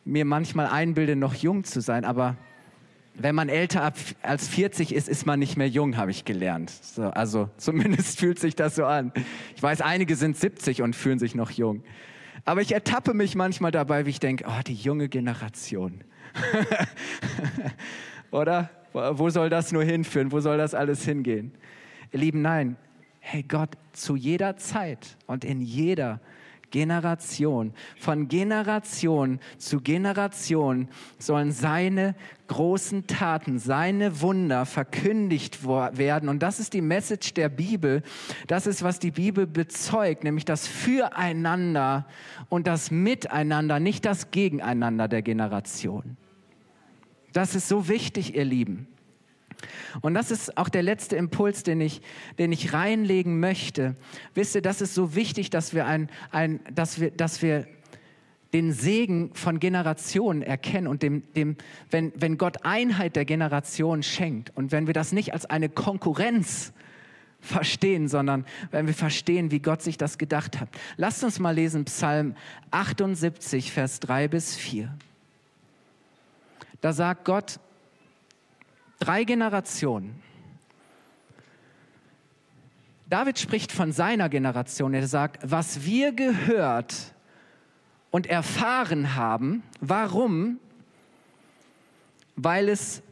[0.03, 2.37] mir manchmal einbilde, noch jung zu sein, aber
[3.13, 6.69] wenn man älter als 40 ist, ist man nicht mehr jung, habe ich gelernt.
[6.69, 9.11] So, also zumindest fühlt sich das so an.
[9.55, 11.83] Ich weiß, einige sind 70 und fühlen sich noch jung.
[12.45, 16.03] Aber ich ertappe mich manchmal dabei, wie ich denke, oh, die junge Generation.
[18.31, 18.69] Oder?
[18.93, 20.31] Wo soll das nur hinführen?
[20.31, 21.53] Wo soll das alles hingehen?
[22.11, 22.75] Ihr Lieben, nein.
[23.19, 26.19] Hey Gott, zu jeder Zeit und in jeder
[26.71, 30.87] Generation, von Generation zu Generation
[31.19, 32.15] sollen seine
[32.47, 36.29] großen Taten, seine Wunder verkündigt werden.
[36.29, 38.01] Und das ist die Message der Bibel.
[38.47, 42.07] Das ist, was die Bibel bezeugt, nämlich das Füreinander
[42.49, 46.17] und das Miteinander, nicht das Gegeneinander der Generation.
[47.33, 48.87] Das ist so wichtig, ihr Lieben.
[50.01, 52.01] Und das ist auch der letzte Impuls, den ich,
[52.39, 53.95] den ich reinlegen möchte.
[54.33, 57.67] Wisst ihr, das ist so wichtig, dass wir, ein, ein, dass wir, dass wir
[58.53, 61.55] den Segen von Generationen erkennen und dem, dem,
[61.89, 66.73] wenn, wenn Gott Einheit der Generation schenkt und wenn wir das nicht als eine Konkurrenz
[67.39, 70.69] verstehen, sondern wenn wir verstehen, wie Gott sich das gedacht hat.
[70.97, 72.35] Lasst uns mal lesen Psalm
[72.71, 74.93] 78, Vers 3 bis 4.
[76.81, 77.59] Da sagt Gott,
[78.99, 80.21] drei Generationen,
[83.11, 84.93] David spricht von seiner Generation.
[84.93, 87.13] Er sagt, was wir gehört
[88.09, 89.63] und erfahren haben.
[89.81, 90.59] Warum?
[92.37, 93.03] Weil es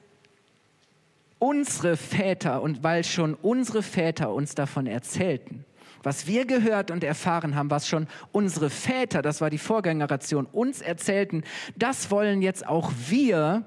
[1.37, 5.65] unsere Väter und weil schon unsere Väter uns davon erzählten.
[6.03, 10.81] Was wir gehört und erfahren haben, was schon unsere Väter, das war die Vorgängeration, uns
[10.81, 11.43] erzählten,
[11.75, 13.63] das wollen jetzt auch wir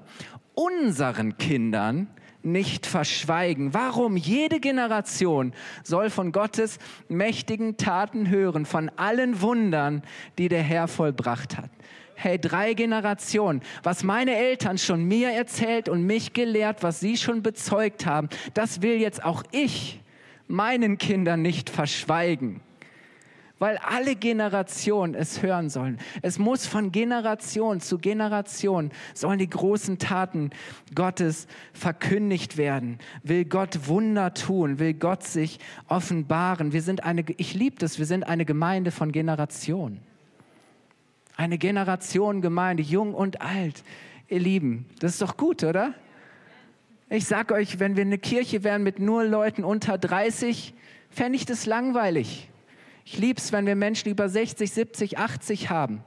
[0.55, 2.07] unseren Kindern
[2.43, 3.73] nicht verschweigen.
[3.73, 4.17] Warum?
[4.17, 10.03] Jede Generation soll von Gottes mächtigen Taten hören, von allen Wundern,
[10.37, 11.69] die der Herr vollbracht hat.
[12.15, 17.41] Hey, drei Generationen, was meine Eltern schon mir erzählt und mich gelehrt, was sie schon
[17.41, 20.02] bezeugt haben, das will jetzt auch ich
[20.47, 22.61] meinen Kindern nicht verschweigen
[23.63, 25.97] weil alle Generationen es hören sollen.
[26.21, 30.49] Es muss von Generation zu Generation sollen die großen Taten
[30.93, 32.97] Gottes verkündigt werden.
[33.23, 34.79] Will Gott Wunder tun?
[34.79, 36.73] Will Gott sich offenbaren?
[36.73, 40.01] Wir sind eine, ich liebe das, wir sind eine Gemeinde von Generationen.
[41.37, 43.85] Eine Generation Gemeinde, jung und alt.
[44.27, 45.93] Ihr Lieben, das ist doch gut, oder?
[47.15, 50.73] Ich sage euch, wenn wir eine Kirche wären mit nur Leuten unter 30,
[51.11, 52.49] fände ich das langweilig.
[53.05, 56.03] Ich liebe es, wenn wir Menschen über 60, 70, 80 haben.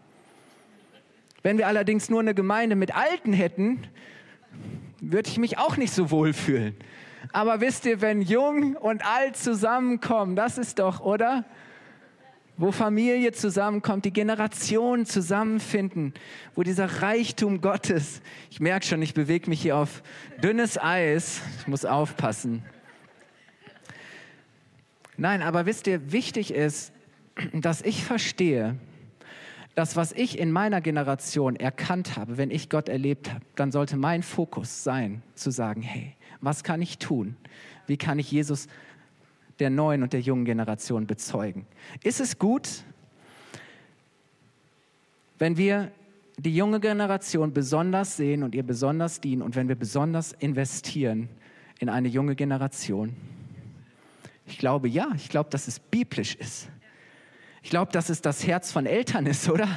[1.44, 3.86] Wenn wir allerdings nur eine Gemeinde mit Alten hätten,
[5.00, 6.74] würde ich mich auch nicht so wohl fühlen.
[7.32, 11.44] Aber wisst ihr, wenn jung und alt zusammenkommen, das ist doch, oder?
[12.58, 16.14] Wo Familie zusammenkommt, die Generationen zusammenfinden,
[16.54, 20.02] wo dieser Reichtum Gottes, ich merke schon, ich bewege mich hier auf
[20.42, 22.62] dünnes Eis, ich muss aufpassen.
[25.18, 26.92] Nein, aber wisst ihr, wichtig ist,
[27.52, 28.76] dass ich verstehe,
[29.74, 33.98] dass was ich in meiner Generation erkannt habe, wenn ich Gott erlebt habe, dann sollte
[33.98, 37.36] mein Fokus sein, zu sagen, hey, was kann ich tun?
[37.86, 38.68] Wie kann ich Jesus
[39.58, 41.66] der neuen und der jungen Generation bezeugen?
[42.02, 42.84] Ist es gut,
[45.38, 45.90] wenn wir
[46.38, 51.28] die junge Generation besonders sehen und ihr besonders dienen und wenn wir besonders investieren
[51.78, 53.14] in eine junge Generation?
[54.46, 56.68] Ich glaube ja, ich glaube, dass es biblisch ist.
[57.62, 59.68] Ich glaube, dass es das Herz von Eltern ist, oder?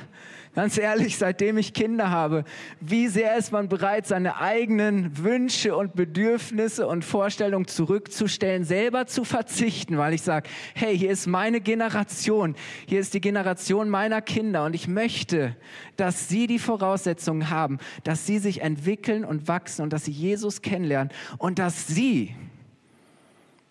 [0.55, 2.43] Ganz ehrlich, seitdem ich Kinder habe,
[2.81, 9.25] wie sehr ist man bereit, seine eigenen Wünsche und Bedürfnisse und Vorstellungen zurückzustellen, selber zu
[9.25, 12.55] verzichten, weil ich sage, hey, hier ist meine Generation,
[12.87, 15.55] hier ist die Generation meiner Kinder und ich möchte,
[15.97, 20.63] dass sie die Voraussetzungen haben, dass sie sich entwickeln und wachsen und dass sie Jesus
[20.63, 22.35] kennenlernen und dass sie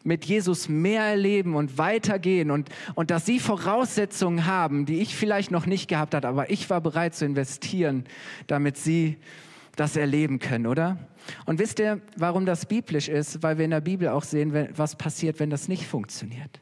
[0.05, 5.51] mit Jesus mehr erleben und weitergehen und, und dass sie Voraussetzungen haben, die ich vielleicht
[5.51, 8.05] noch nicht gehabt habe, aber ich war bereit zu investieren,
[8.47, 9.19] damit sie
[9.77, 10.99] das erleben können, oder?
[11.45, 13.43] Und wisst ihr, warum das biblisch ist?
[13.43, 16.61] Weil wir in der Bibel auch sehen, was passiert, wenn das nicht funktioniert.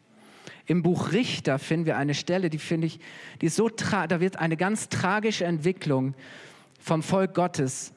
[0.66, 2.98] Im Buch Richter finden wir eine Stelle, die finde ich,
[3.40, 6.14] die so, da wird eine ganz tragische Entwicklung
[6.80, 7.92] vom Volk Gottes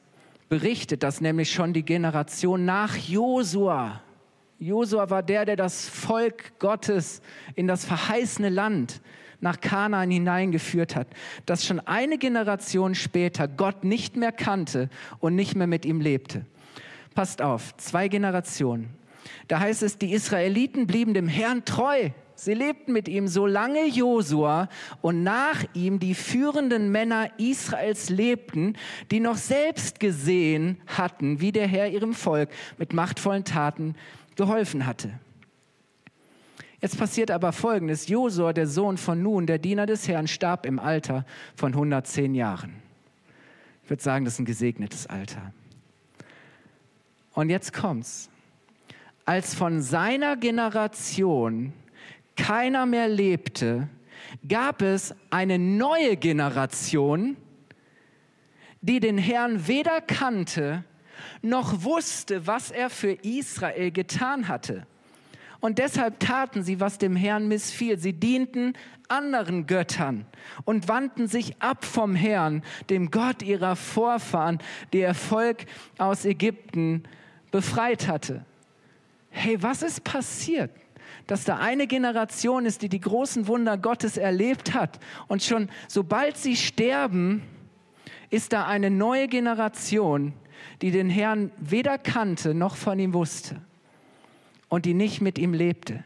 [0.48, 4.02] berichtet, dass nämlich schon die Generation nach Josua
[4.60, 7.22] Josua war der, der das Volk Gottes
[7.54, 9.00] in das verheißene Land
[9.40, 11.08] nach Kanaan hineingeführt hat,
[11.46, 16.44] das schon eine Generation später Gott nicht mehr kannte und nicht mehr mit ihm lebte.
[17.14, 18.90] Passt auf, zwei Generationen.
[19.48, 22.10] Da heißt es, die Israeliten blieben dem Herrn treu.
[22.34, 24.68] Sie lebten mit ihm, solange Josua
[25.00, 28.76] und nach ihm die führenden Männer Israels lebten,
[29.10, 33.94] die noch selbst gesehen hatten, wie der Herr ihrem Volk mit machtvollen Taten
[34.40, 35.10] geholfen hatte.
[36.80, 38.08] Jetzt passiert aber Folgendes.
[38.08, 41.26] Josua, der Sohn von Nun, der Diener des Herrn, starb im Alter
[41.56, 42.76] von 110 Jahren.
[43.84, 45.52] Ich würde sagen, das ist ein gesegnetes Alter.
[47.34, 48.30] Und jetzt kommt's.
[49.26, 51.74] Als von seiner Generation
[52.34, 53.88] keiner mehr lebte,
[54.48, 57.36] gab es eine neue Generation,
[58.80, 60.82] die den Herrn weder kannte
[61.42, 64.86] noch wusste, was er für Israel getan hatte.
[65.60, 67.98] Und deshalb taten sie, was dem Herrn missfiel.
[67.98, 68.72] Sie dienten
[69.08, 70.24] anderen Göttern
[70.64, 74.58] und wandten sich ab vom Herrn, dem Gott ihrer Vorfahren,
[74.92, 75.66] der ihr Volk
[75.98, 77.02] aus Ägypten
[77.50, 78.44] befreit hatte.
[79.30, 80.70] Hey, was ist passiert?
[81.26, 84.98] Dass da eine Generation ist, die die großen Wunder Gottes erlebt hat.
[85.28, 87.42] Und schon sobald sie sterben,
[88.30, 90.32] ist da eine neue Generation,
[90.82, 93.60] die den Herrn weder kannte noch von ihm wusste
[94.68, 96.02] und die nicht mit ihm lebte.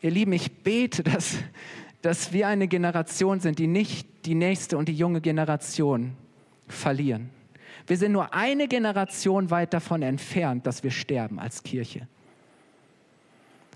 [0.00, 1.36] Ihr Lieben, ich bete, dass,
[2.02, 6.12] dass wir eine Generation sind, die nicht die nächste und die junge Generation
[6.68, 7.30] verlieren.
[7.86, 12.06] Wir sind nur eine Generation weit davon entfernt, dass wir sterben als Kirche.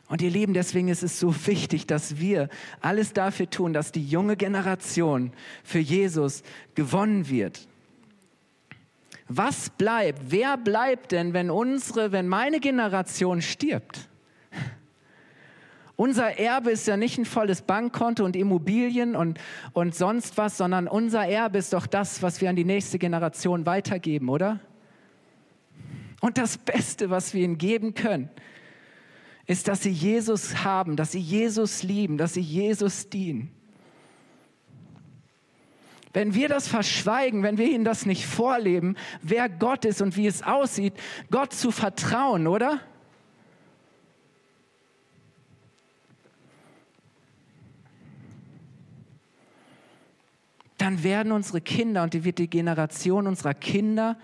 [0.09, 2.49] Und ihr Lieben, deswegen ist es so wichtig, dass wir
[2.81, 5.33] alles dafür tun, dass die junge Generation
[5.65, 6.45] für Jesus
[6.77, 7.67] gewonnen wird.
[9.29, 10.21] Was bleibt?
[10.31, 14.09] Wer bleibt denn, wenn unsere, wenn meine Generation stirbt?
[15.97, 19.41] Unser Erbe ist ja nicht ein volles Bankkonto und Immobilien und,
[19.73, 23.65] und sonst was, sondern unser Erbe ist doch das, was wir an die nächste Generation
[23.65, 24.61] weitergeben, oder?
[26.21, 28.29] Und das Beste, was wir ihnen geben können,
[29.47, 33.56] ist, dass sie Jesus haben, dass sie Jesus lieben, dass sie Jesus dienen.
[36.17, 40.27] Wenn wir das verschweigen, wenn wir ihnen das nicht vorleben, wer Gott ist und wie
[40.27, 40.95] es aussieht,
[41.31, 42.81] Gott zu vertrauen, oder?
[50.79, 54.17] dann werden unsere Kinder und die wird die Generation unserer Kinder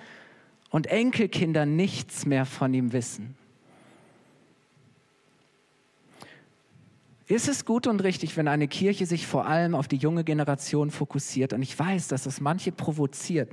[0.71, 3.37] und Enkelkinder nichts mehr von ihm wissen.
[7.27, 10.91] Ist es gut und richtig, wenn eine Kirche sich vor allem auf die junge Generation
[10.91, 11.53] fokussiert?
[11.53, 13.51] Und ich weiß, dass das manche provoziert,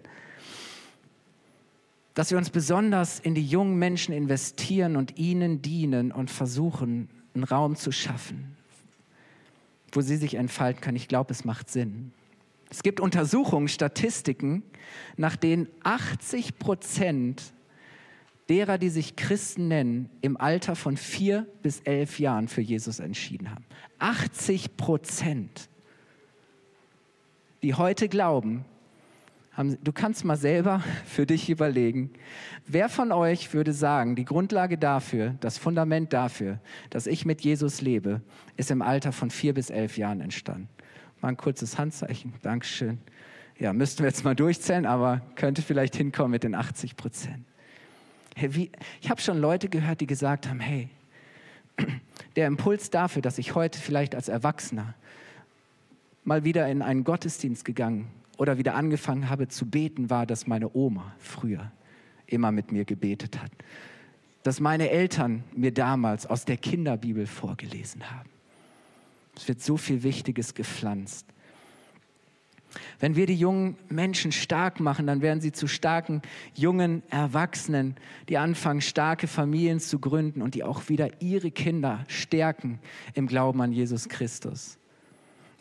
[2.15, 7.43] dass wir uns besonders in die jungen Menschen investieren und ihnen dienen und versuchen, einen
[7.43, 8.57] Raum zu schaffen,
[9.91, 10.97] wo sie sich entfalten können.
[10.97, 12.11] Ich glaube, es macht Sinn.
[12.71, 14.63] Es gibt Untersuchungen, Statistiken,
[15.15, 17.53] nach denen 80 Prozent
[18.49, 23.51] derer, die sich Christen nennen, im Alter von vier bis elf Jahren für Jesus entschieden
[23.51, 23.65] haben.
[23.99, 25.69] 80 Prozent,
[27.61, 28.65] die heute glauben,
[29.51, 32.11] haben, du kannst mal selber für dich überlegen,
[32.65, 36.59] wer von euch würde sagen, die Grundlage dafür, das Fundament dafür,
[36.89, 38.21] dass ich mit Jesus lebe,
[38.57, 40.69] ist im Alter von vier bis elf Jahren entstanden.
[41.21, 42.33] Mal ein kurzes Handzeichen.
[42.41, 42.99] Dankeschön.
[43.59, 47.48] Ja, müssten wir jetzt mal durchzählen, aber könnte vielleicht hinkommen mit den 80 Prozent.
[48.39, 48.71] Hey, wie,
[49.01, 50.87] ich habe schon Leute gehört, die gesagt haben, hey,
[52.37, 54.95] der Impuls dafür, dass ich heute vielleicht als Erwachsener
[56.23, 60.73] mal wieder in einen Gottesdienst gegangen oder wieder angefangen habe zu beten, war, dass meine
[60.73, 61.69] Oma früher
[62.27, 63.51] immer mit mir gebetet hat.
[64.43, 68.29] Dass meine Eltern mir damals aus der Kinderbibel vorgelesen haben.
[69.35, 71.25] Es wird so viel Wichtiges gepflanzt.
[72.99, 76.21] Wenn wir die jungen Menschen stark machen, dann werden sie zu starken
[76.53, 77.95] jungen Erwachsenen,
[78.27, 82.79] die anfangen, starke Familien zu gründen und die auch wieder ihre Kinder stärken
[83.13, 84.77] im Glauben an Jesus Christus.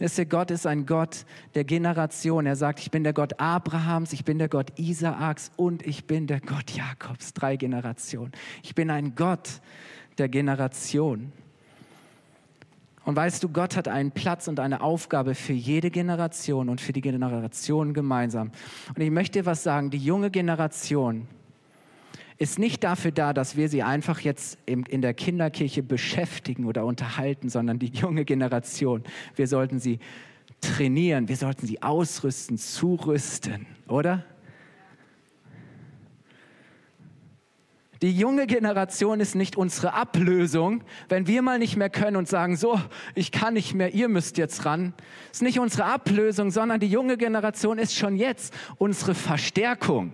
[0.01, 1.25] Wisst ihr, Gott ist ein Gott
[1.55, 2.47] der Generation.
[2.47, 6.29] Er sagt, ich bin der Gott Abrahams, ich bin der Gott Isaaks und ich bin
[6.29, 7.33] der Gott Jakobs.
[7.35, 8.33] Drei Generationen.
[8.63, 9.61] Ich bin ein Gott
[10.19, 11.33] der Generation.
[13.09, 16.93] Und weißt du, Gott hat einen Platz und eine Aufgabe für jede Generation und für
[16.93, 18.51] die Generation gemeinsam.
[18.95, 21.27] Und ich möchte dir was sagen, die junge Generation
[22.37, 27.49] ist nicht dafür da, dass wir sie einfach jetzt in der Kinderkirche beschäftigen oder unterhalten,
[27.49, 29.03] sondern die junge Generation,
[29.37, 30.01] wir sollten sie
[30.61, 34.23] trainieren, wir sollten sie ausrüsten, zurüsten, oder?
[38.01, 42.57] Die junge Generation ist nicht unsere Ablösung, wenn wir mal nicht mehr können und sagen,
[42.57, 42.81] so,
[43.17, 44.95] ich kann nicht mehr, ihr müsst jetzt ran.
[45.33, 50.13] Ist nicht unsere Ablösung, sondern die junge Generation ist schon jetzt unsere Verstärkung.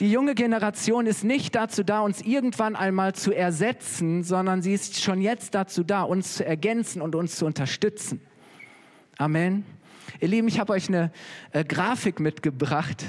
[0.00, 5.02] Die junge Generation ist nicht dazu da, uns irgendwann einmal zu ersetzen, sondern sie ist
[5.02, 8.22] schon jetzt dazu da, uns zu ergänzen und uns zu unterstützen.
[9.18, 9.66] Amen.
[10.20, 11.12] Ihr Lieben, ich habe euch eine
[11.52, 13.04] äh, Grafik mitgebracht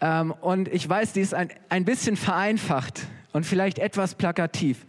[0.00, 4.86] ähm, und ich weiß, die ist ein, ein bisschen vereinfacht und vielleicht etwas plakativ.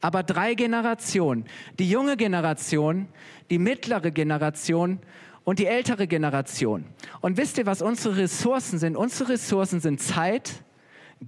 [0.00, 1.44] Aber drei Generationen,
[1.78, 3.08] die junge Generation,
[3.50, 5.00] die mittlere Generation
[5.44, 6.84] und die ältere Generation.
[7.20, 8.96] Und wisst ihr, was unsere Ressourcen sind?
[8.96, 10.62] Unsere Ressourcen sind Zeit,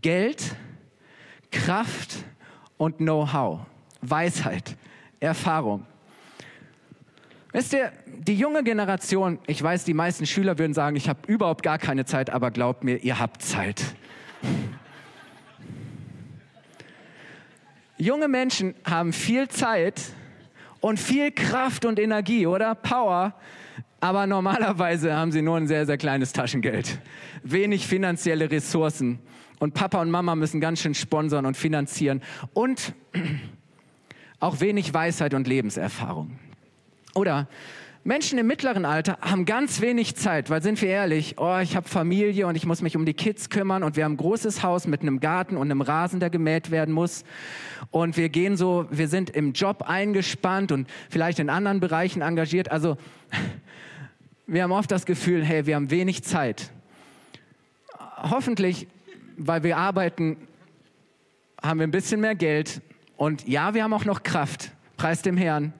[0.00, 0.54] Geld,
[1.50, 2.16] Kraft
[2.76, 3.60] und Know-how,
[4.02, 4.76] Weisheit,
[5.18, 5.86] Erfahrung.
[7.52, 11.62] Wisst ihr, die junge Generation, ich weiß, die meisten Schüler würden sagen, ich habe überhaupt
[11.62, 13.82] gar keine Zeit, aber glaubt mir, ihr habt Zeit.
[18.00, 20.00] junge Menschen haben viel Zeit
[20.80, 22.74] und viel Kraft und Energie, oder?
[22.74, 23.34] Power.
[24.00, 26.98] Aber normalerweise haben sie nur ein sehr, sehr kleines Taschengeld.
[27.42, 29.18] Wenig finanzielle Ressourcen.
[29.58, 32.22] Und Papa und Mama müssen ganz schön sponsern und finanzieren.
[32.54, 32.94] Und
[34.40, 36.38] auch wenig Weisheit und Lebenserfahrung.
[37.14, 37.48] Oder
[38.02, 41.86] Menschen im mittleren Alter haben ganz wenig Zeit, weil sind wir ehrlich, oh, ich habe
[41.86, 44.86] Familie und ich muss mich um die Kids kümmern und wir haben ein großes Haus
[44.86, 47.24] mit einem Garten und einem Rasen, der gemäht werden muss.
[47.90, 52.70] Und wir gehen so, wir sind im Job eingespannt und vielleicht in anderen Bereichen engagiert.
[52.70, 52.96] Also
[54.46, 56.70] wir haben oft das Gefühl, hey, wir haben wenig Zeit.
[58.16, 58.86] Hoffentlich,
[59.36, 60.38] weil wir arbeiten,
[61.62, 62.80] haben wir ein bisschen mehr Geld
[63.18, 65.74] Und ja, wir haben auch noch Kraft, preis dem Herrn.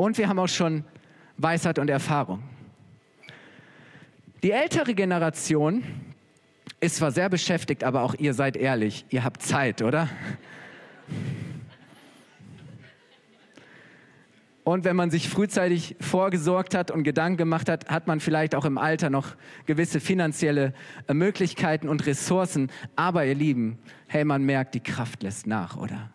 [0.00, 0.82] Und wir haben auch schon
[1.36, 2.42] Weisheit und Erfahrung.
[4.42, 5.82] Die ältere Generation
[6.80, 10.08] ist zwar sehr beschäftigt, aber auch ihr seid ehrlich, ihr habt Zeit, oder?
[14.64, 18.64] Und wenn man sich frühzeitig vorgesorgt hat und Gedanken gemacht hat, hat man vielleicht auch
[18.64, 19.36] im Alter noch
[19.66, 20.72] gewisse finanzielle
[21.08, 22.70] äh, Möglichkeiten und Ressourcen.
[22.96, 26.10] Aber ihr Lieben, hey, man merkt, die Kraft lässt nach, oder?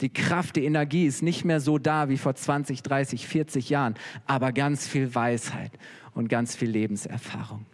[0.00, 3.94] Die Kraft, die Energie ist nicht mehr so da wie vor 20, 30, 40 Jahren,
[4.26, 5.72] aber ganz viel Weisheit
[6.14, 7.66] und ganz viel Lebenserfahrung.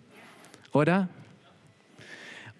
[0.72, 1.08] Oder?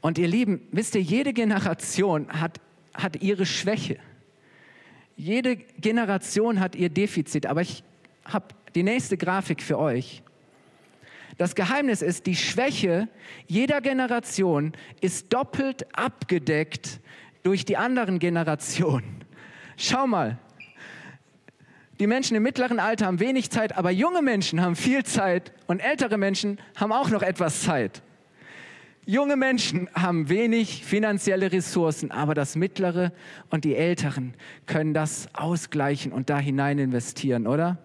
[0.00, 2.60] Und ihr Lieben, wisst ihr, jede Generation hat,
[2.92, 3.96] hat ihre Schwäche.
[5.16, 7.82] Jede Generation hat ihr Defizit, aber ich
[8.24, 10.22] habe die nächste Grafik für euch.
[11.38, 13.08] Das Geheimnis ist, die Schwäche
[13.46, 17.00] jeder Generation ist doppelt abgedeckt
[17.42, 19.23] durch die anderen Generationen.
[19.76, 20.38] Schau mal,
[22.00, 25.78] die Menschen im mittleren Alter haben wenig Zeit, aber junge Menschen haben viel Zeit und
[25.78, 28.02] ältere Menschen haben auch noch etwas Zeit.
[29.06, 33.12] Junge Menschen haben wenig finanzielle Ressourcen, aber das Mittlere
[33.50, 34.34] und die Älteren
[34.66, 37.78] können das ausgleichen und da hinein investieren, oder?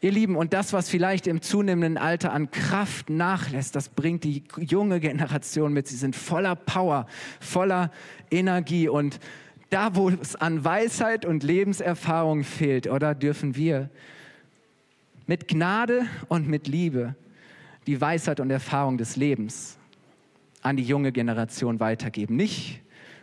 [0.00, 4.42] Ihr Lieben, und das, was vielleicht im zunehmenden Alter an Kraft nachlässt, das bringt die
[4.58, 5.86] junge Generation mit.
[5.86, 7.06] Sie sind voller Power,
[7.38, 7.92] voller
[8.28, 9.20] Energie und
[9.72, 13.88] da, wo es an Weisheit und Lebenserfahrung fehlt, oder dürfen wir
[15.26, 17.14] mit Gnade und mit Liebe
[17.86, 19.78] die Weisheit und Erfahrung des Lebens
[20.60, 22.36] an die junge Generation weitergeben.
[22.36, 22.80] Nicht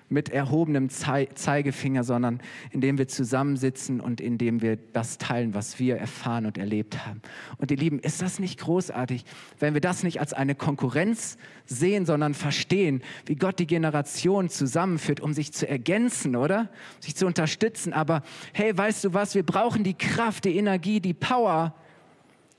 [0.10, 2.41] mit erhobenem Zeigefinger, sondern
[2.72, 7.22] indem wir zusammensitzen und indem wir das teilen, was wir erfahren und erlebt haben.
[7.57, 9.24] Und ihr Lieben, ist das nicht großartig,
[9.60, 15.20] wenn wir das nicht als eine Konkurrenz sehen, sondern verstehen, wie Gott die Generation zusammenführt,
[15.20, 16.70] um sich zu ergänzen, oder?
[16.99, 17.93] Sich zu unterstützen.
[17.93, 19.36] Aber hey, weißt du was?
[19.36, 21.76] Wir brauchen die Kraft, die Energie, die Power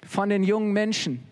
[0.07, 1.27] von den jungen Menschen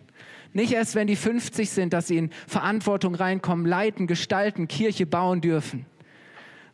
[0.52, 5.40] nicht erst, wenn die 50 sind, dass sie in Verantwortung reinkommen, leiten, gestalten, Kirche bauen
[5.40, 5.86] dürfen.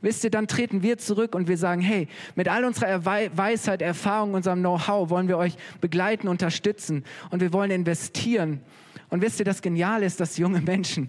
[0.04, 4.34] Wisst ihr, dann treten wir zurück und wir sagen, hey, mit all unserer Weisheit, Erfahrung,
[4.34, 8.60] unserem Know-how wollen wir euch begleiten, unterstützen und wir wollen investieren.
[9.08, 11.08] Und wisst ihr, das Geniale ist, dass junge Menschen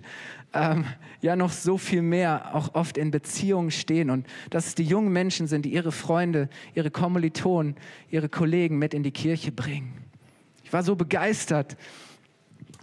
[0.53, 0.85] ähm,
[1.19, 5.11] ja noch so viel mehr auch oft in Beziehungen stehen und dass es die jungen
[5.11, 7.75] Menschen sind, die ihre Freunde, ihre Kommilitonen,
[8.09, 10.05] ihre Kollegen mit in die Kirche bringen.
[10.63, 11.75] Ich war so begeistert,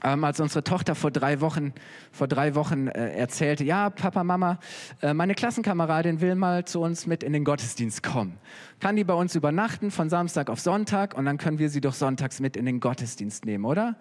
[0.05, 1.73] ähm, als unsere Tochter vor drei Wochen,
[2.11, 4.59] vor drei Wochen äh, erzählte, ja, Papa, Mama,
[5.01, 8.39] äh, meine Klassenkameradin will mal zu uns mit in den Gottesdienst kommen.
[8.81, 11.95] Kann die bei uns übernachten von Samstag auf Sonntag und dann können wir sie doch
[11.95, 13.97] sonntags mit in den Gottesdienst nehmen, oder?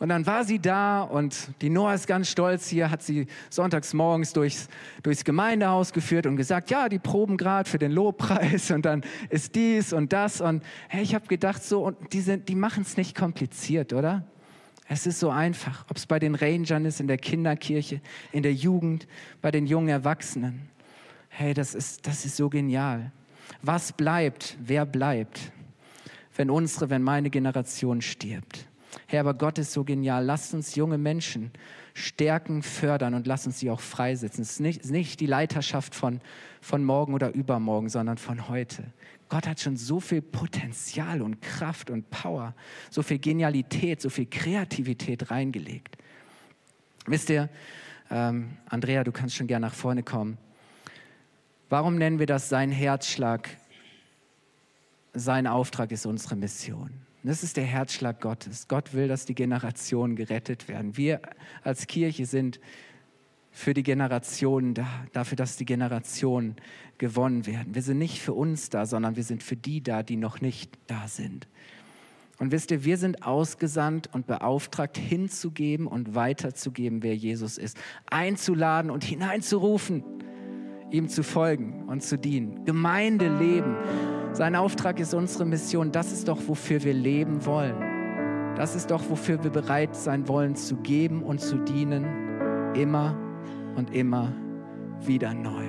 [0.00, 3.94] Und dann war sie da und die Noah ist ganz stolz hier, hat sie sonntags
[3.94, 4.68] morgens durchs,
[5.04, 9.54] durchs Gemeindehaus geführt und gesagt, ja, die proben gerade für den Lobpreis und dann ist
[9.54, 12.96] dies und das und hey, ich habe gedacht so, und die, sind, die machen es
[12.96, 14.24] nicht kompliziert, oder?
[14.86, 18.00] Es ist so einfach, ob es bei den Rangern ist, in der Kinderkirche,
[18.32, 19.06] in der Jugend,
[19.40, 20.68] bei den jungen Erwachsenen.
[21.28, 23.10] Hey, das ist, das ist so genial.
[23.62, 24.56] Was bleibt?
[24.60, 25.52] Wer bleibt?
[26.36, 28.66] Wenn unsere, wenn meine Generation stirbt.
[29.06, 30.24] Herr, aber Gott ist so genial.
[30.24, 31.50] Lasst uns junge Menschen
[31.94, 34.42] stärken, fördern und lasst uns sie auch freisetzen.
[34.42, 36.20] Es ist nicht, nicht die Leiterschaft von,
[36.60, 38.84] von morgen oder übermorgen, sondern von heute.
[39.28, 42.54] Gott hat schon so viel Potenzial und Kraft und Power,
[42.90, 45.96] so viel Genialität, so viel Kreativität reingelegt.
[47.06, 47.48] Wisst ihr,
[48.10, 50.38] ähm, Andrea, du kannst schon gerne nach vorne kommen.
[51.68, 53.48] Warum nennen wir das sein Herzschlag?
[55.14, 56.90] Sein Auftrag ist unsere Mission.
[57.22, 58.68] Das ist der Herzschlag Gottes.
[58.68, 60.96] Gott will, dass die Generationen gerettet werden.
[60.98, 61.22] Wir
[61.62, 62.60] als Kirche sind
[63.56, 66.56] für die Generationen da, dafür, dass die Generationen
[66.98, 67.76] gewonnen werden.
[67.76, 70.76] Wir sind nicht für uns da, sondern wir sind für die da, die noch nicht
[70.88, 71.46] da sind.
[72.40, 77.78] Und wisst ihr, wir sind ausgesandt und beauftragt, hinzugeben und weiterzugeben, wer Jesus ist.
[78.06, 80.02] Einzuladen und hineinzurufen,
[80.90, 82.64] ihm zu folgen und zu dienen.
[82.64, 83.76] Gemeinde leben.
[84.32, 85.92] Sein Auftrag ist unsere Mission.
[85.92, 87.76] Das ist doch, wofür wir leben wollen.
[88.56, 92.74] Das ist doch, wofür wir bereit sein wollen, zu geben und zu dienen.
[92.74, 93.23] Immer
[93.76, 94.32] und immer
[95.00, 95.64] wieder neu.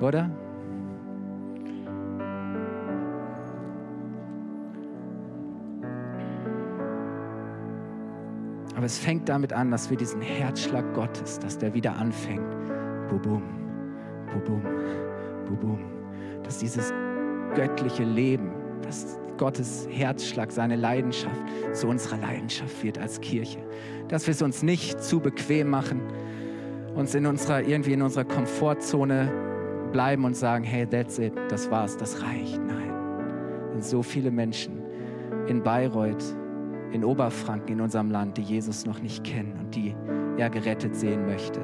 [0.00, 0.30] Oder?
[8.76, 12.50] Aber es fängt damit an, dass wir diesen Herzschlag Gottes, dass der wieder anfängt.
[13.08, 13.42] Bubum,
[14.32, 14.62] bubum,
[15.46, 15.78] bubum.
[16.42, 16.92] Dass dieses
[17.54, 18.50] göttliche Leben,
[18.84, 21.40] dass Gottes Herzschlag, seine Leidenschaft
[21.72, 23.58] zu unserer Leidenschaft wird als Kirche.
[24.08, 26.00] Dass wir es uns nicht zu bequem machen,
[26.94, 29.30] uns in unserer, irgendwie in unserer Komfortzone
[29.92, 32.60] bleiben und sagen, hey, that's it, das war's, das reicht.
[32.64, 32.92] Nein.
[33.72, 34.82] Sind so viele Menschen
[35.48, 36.24] in Bayreuth,
[36.92, 39.94] in Oberfranken, in unserem Land, die Jesus noch nicht kennen und die
[40.36, 41.60] er gerettet sehen möchte.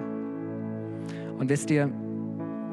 [1.38, 1.90] Und wisst ihr,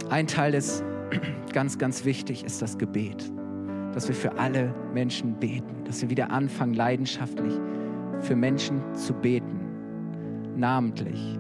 [0.10, 0.84] ein Teil ist
[1.54, 3.32] ganz, ganz wichtig, ist das Gebet.
[3.98, 7.52] Dass wir für alle Menschen beten, dass wir wieder anfangen, leidenschaftlich
[8.20, 9.60] für Menschen zu beten,
[10.56, 11.40] namentlich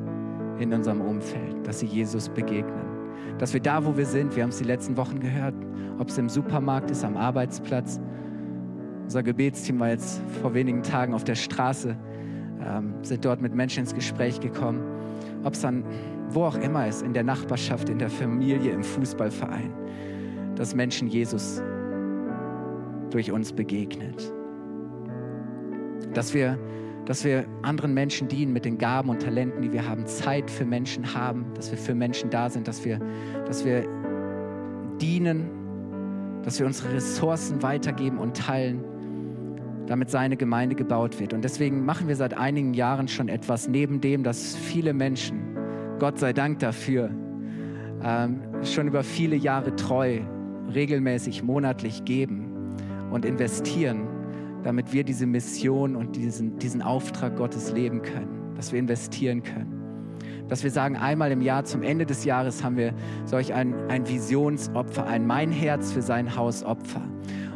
[0.58, 2.88] in unserem Umfeld, dass sie Jesus begegnen.
[3.38, 5.53] Dass wir da, wo wir sind, wir haben es die letzten Wochen gehört,
[5.99, 7.99] ob es im Supermarkt ist, am Arbeitsplatz.
[9.03, 11.95] Unser Gebetsteam war jetzt vor wenigen Tagen auf der Straße,
[12.66, 14.82] ähm, sind dort mit Menschen ins Gespräch gekommen.
[15.43, 15.84] Ob es dann
[16.32, 19.72] wo auch immer ist, in der Nachbarschaft, in der Familie, im Fußballverein,
[20.55, 21.62] dass Menschen Jesus
[23.10, 24.32] durch uns begegnet.
[26.14, 26.58] Dass wir
[27.08, 30.66] dass wir anderen Menschen dienen mit den Gaben und Talenten, die wir haben, Zeit für
[30.66, 32.99] Menschen haben, dass wir für Menschen da sind, dass wir,
[33.45, 33.88] dass wir
[34.99, 35.49] dienen,
[36.43, 38.84] dass wir unsere Ressourcen weitergeben und teilen,
[39.88, 41.34] damit seine Gemeinde gebaut wird.
[41.34, 45.55] Und deswegen machen wir seit einigen Jahren schon etwas neben dem, dass viele Menschen,
[45.99, 47.10] Gott sei Dank dafür,
[48.03, 50.20] ähm, schon über viele Jahre treu,
[50.74, 52.46] regelmäßig, monatlich geben
[53.12, 54.08] und investieren
[54.68, 59.74] damit wir diese Mission und diesen, diesen Auftrag Gottes leben können, dass wir investieren können.
[60.49, 62.93] Dass wir sagen, einmal im Jahr, zum Ende des Jahres haben wir
[63.24, 67.01] solch ein, ein Visionsopfer, ein Mein Herz für sein Haus Opfer.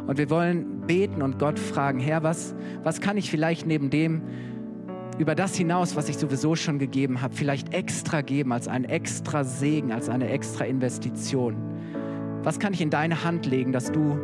[0.06, 4.22] Und wir wollen beten und Gott fragen, Herr, was, was kann ich vielleicht neben dem,
[5.18, 9.44] über das hinaus, was ich sowieso schon gegeben habe, vielleicht extra geben, als ein extra
[9.44, 11.56] Segen, als eine extra Investition?
[12.42, 14.16] Was kann ich in deine Hand legen, dass du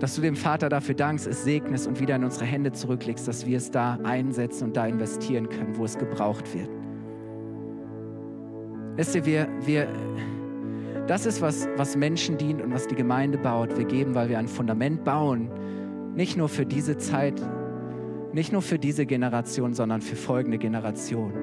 [0.00, 3.46] dass du dem Vater dafür dankst, es segnest und wieder in unsere Hände zurücklegst, dass
[3.46, 6.70] wir es da einsetzen und da investieren können, wo es gebraucht wird.
[8.96, 9.88] Wisst ihr, wir, wir,
[11.06, 13.76] das ist, was, was Menschen dient und was die Gemeinde baut.
[13.76, 15.50] Wir geben, weil wir ein Fundament bauen,
[16.14, 17.40] nicht nur für diese Zeit,
[18.32, 21.34] nicht nur für diese Generation, sondern für folgende Generationen.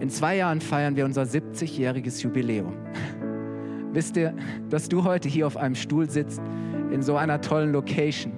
[0.00, 2.74] In zwei Jahren feiern wir unser 70-jähriges Jubiläum.
[3.92, 4.34] Wisst ihr,
[4.70, 6.40] dass du heute hier auf einem Stuhl sitzt,
[6.92, 8.32] in so einer tollen Location,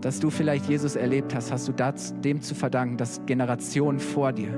[0.00, 4.32] dass du vielleicht Jesus erlebt hast, hast du das, dem zu verdanken, dass Generationen vor
[4.32, 4.52] dir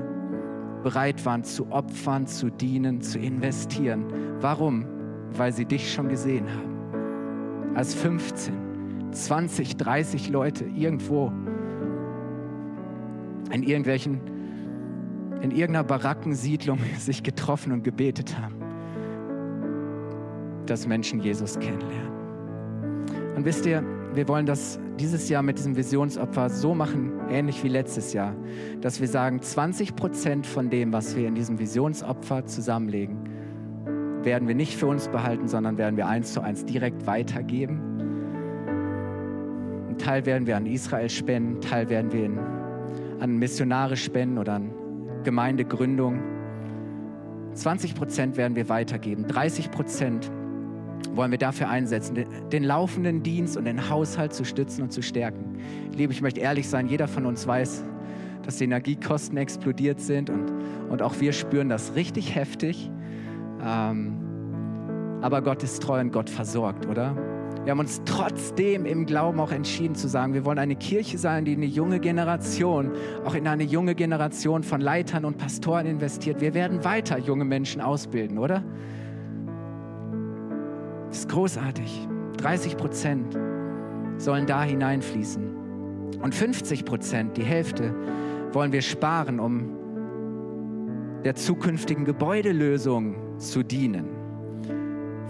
[0.85, 4.05] bereit waren zu opfern, zu dienen, zu investieren.
[4.39, 4.85] Warum?
[5.31, 7.75] Weil sie dich schon gesehen haben.
[7.75, 8.53] Als 15,
[9.11, 11.31] 20, 30 Leute irgendwo
[13.51, 14.21] in irgendwelchen,
[15.41, 18.55] in irgendeiner Barackensiedlung sich getroffen und gebetet haben,
[20.67, 22.24] dass Menschen Jesus kennenlernen.
[23.35, 23.83] Und wisst ihr,
[24.13, 28.33] wir wollen das dieses Jahr mit diesem Visionsopfer so machen, ähnlich wie letztes Jahr,
[28.79, 33.17] dass wir sagen, 20 Prozent von dem, was wir in diesem Visionsopfer zusammenlegen,
[34.23, 37.81] werden wir nicht für uns behalten, sondern werden wir eins zu eins direkt weitergeben.
[39.89, 42.29] Ein Teil werden wir an Israel spenden, ein Teil werden wir
[43.19, 44.71] an Missionare spenden oder an
[45.23, 46.21] Gemeindegründung.
[47.53, 50.31] 20 Prozent werden wir weitergeben, 30 Prozent
[51.13, 55.57] wollen wir dafür einsetzen, den laufenden Dienst und den Haushalt zu stützen und zu stärken.
[55.95, 57.83] Liebe, ich möchte ehrlich sein, jeder von uns weiß,
[58.43, 60.51] dass die Energiekosten explodiert sind und,
[60.89, 62.89] und auch wir spüren das richtig heftig.
[63.63, 64.17] Ähm,
[65.21, 67.15] aber Gott ist treu und Gott versorgt, oder?
[67.63, 71.45] Wir haben uns trotzdem im Glauben auch entschieden zu sagen, wir wollen eine Kirche sein,
[71.45, 72.91] die eine junge Generation,
[73.25, 76.41] auch in eine junge Generation von Leitern und Pastoren investiert.
[76.41, 78.63] Wir werden weiter junge Menschen ausbilden, oder?
[81.25, 82.07] Ist großartig.
[82.37, 83.35] 30 Prozent
[84.17, 85.43] sollen da hineinfließen.
[86.21, 87.95] Und 50 Prozent, die Hälfte,
[88.51, 89.71] wollen wir sparen, um
[91.23, 94.05] der zukünftigen Gebäudelösung zu dienen.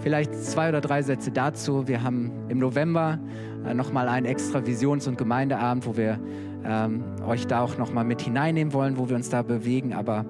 [0.02, 1.88] Vielleicht zwei oder drei Sätze dazu.
[1.88, 3.18] Wir haben im November
[3.64, 6.20] äh, nochmal einen extra Visions- und Gemeindeabend, wo wir
[6.62, 9.94] ähm, euch da auch nochmal mit hineinnehmen wollen, wo wir uns da bewegen.
[9.94, 10.26] Aber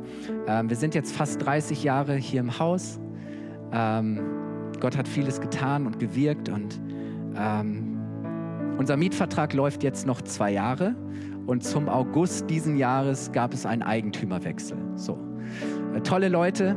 [0.46, 3.00] ähm, wir sind jetzt fast 30 Jahre hier im Haus.
[3.72, 4.45] Ähm,
[4.80, 6.80] Gott hat vieles getan und gewirkt und
[7.36, 7.98] ähm,
[8.78, 10.94] unser Mietvertrag läuft jetzt noch zwei Jahre
[11.46, 14.76] und zum August diesen Jahres gab es einen Eigentümerwechsel.
[14.94, 15.18] So,
[15.94, 16.76] äh, tolle Leute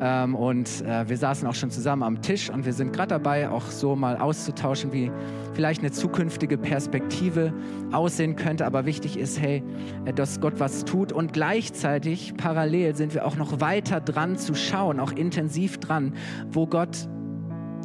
[0.00, 3.50] ähm, und äh, wir saßen auch schon zusammen am Tisch und wir sind gerade dabei,
[3.50, 5.10] auch so mal auszutauschen, wie
[5.54, 7.52] vielleicht eine zukünftige Perspektive
[7.90, 8.64] aussehen könnte.
[8.64, 9.62] Aber wichtig ist, hey,
[10.04, 14.54] äh, dass Gott was tut und gleichzeitig parallel sind wir auch noch weiter dran zu
[14.54, 16.14] schauen, auch intensiv dran,
[16.50, 17.08] wo Gott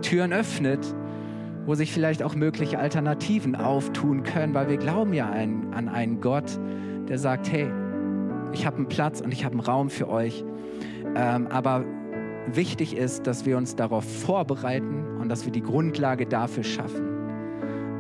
[0.04, 0.96] Türen öffnet,
[1.66, 6.22] wo sich vielleicht auch mögliche Alternativen auftun können, weil wir glauben ja an, an einen
[6.22, 6.60] Gott,
[7.10, 7.68] der sagt, hey,
[8.54, 10.44] ich habe einen Platz und ich habe einen Raum für euch.
[11.16, 11.84] Ähm, aber
[12.48, 17.13] wichtig ist, dass wir uns darauf vorbereiten und dass wir die Grundlage dafür schaffen,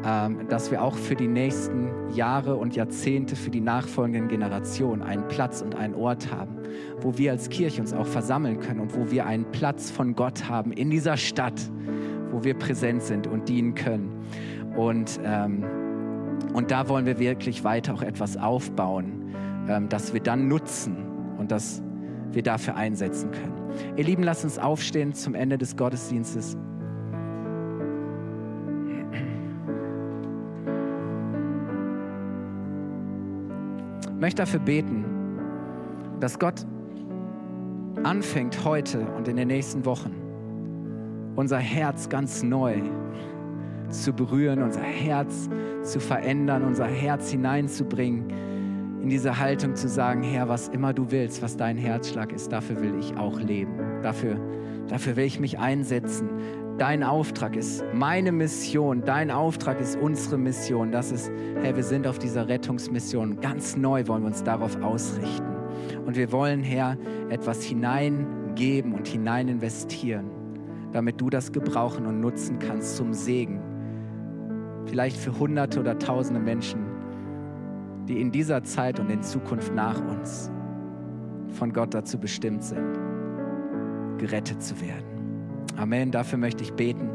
[0.03, 5.61] dass wir auch für die nächsten Jahre und Jahrzehnte, für die nachfolgenden Generationen einen Platz
[5.61, 6.57] und einen Ort haben,
[6.99, 10.49] wo wir als Kirche uns auch versammeln können und wo wir einen Platz von Gott
[10.49, 11.61] haben in dieser Stadt,
[12.31, 14.11] wo wir präsent sind und dienen können.
[14.75, 15.63] Und, ähm,
[16.53, 19.33] und da wollen wir wirklich weiter auch etwas aufbauen,
[19.69, 20.97] ähm, das wir dann nutzen
[21.37, 21.81] und das
[22.31, 23.53] wir dafür einsetzen können.
[23.95, 26.57] Ihr Lieben, lasst uns aufstehen zum Ende des Gottesdienstes.
[34.23, 35.03] Möchte dafür beten,
[36.21, 36.65] dass Gott
[38.03, 40.13] anfängt heute und in den nächsten Wochen
[41.35, 42.83] unser Herz ganz neu
[43.89, 45.49] zu berühren, unser Herz
[45.81, 48.29] zu verändern, unser Herz hineinzubringen
[49.01, 52.81] in diese Haltung zu sagen, Herr, was immer du willst, was dein Herzschlag ist, dafür
[52.81, 53.73] will ich auch leben.
[54.03, 54.39] Dafür,
[54.87, 56.29] dafür will ich mich einsetzen.
[56.77, 60.91] Dein Auftrag ist meine Mission, dein Auftrag ist unsere Mission.
[60.91, 63.39] Das ist, Herr, wir sind auf dieser Rettungsmission.
[63.41, 65.55] Ganz neu wollen wir uns darauf ausrichten.
[66.05, 66.97] Und wir wollen, Herr,
[67.29, 70.31] etwas hineingeben und hinein investieren,
[70.91, 73.61] damit du das gebrauchen und nutzen kannst zum Segen.
[74.85, 76.85] Vielleicht für Hunderte oder Tausende Menschen,
[78.07, 80.51] die in dieser Zeit und in Zukunft nach uns
[81.49, 82.97] von Gott dazu bestimmt sind,
[84.17, 85.12] gerettet zu werden.
[85.75, 86.11] Amen.
[86.11, 87.09] Dafür möchte ich beten.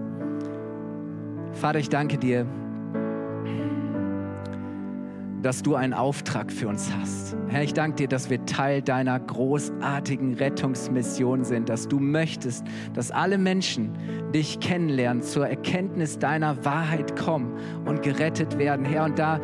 [1.53, 2.47] Vater, ich danke dir,
[5.43, 7.37] dass du einen Auftrag für uns hast.
[7.49, 12.65] Herr, ich danke dir, dass wir Teil deiner großartigen Rettungsmission sind, dass du möchtest,
[12.95, 13.97] dass alle Menschen
[14.35, 17.53] dich kennenlernen, zur Erkenntnis deiner Wahrheit kommen
[17.85, 18.85] und gerettet werden.
[18.85, 19.41] Herr, und da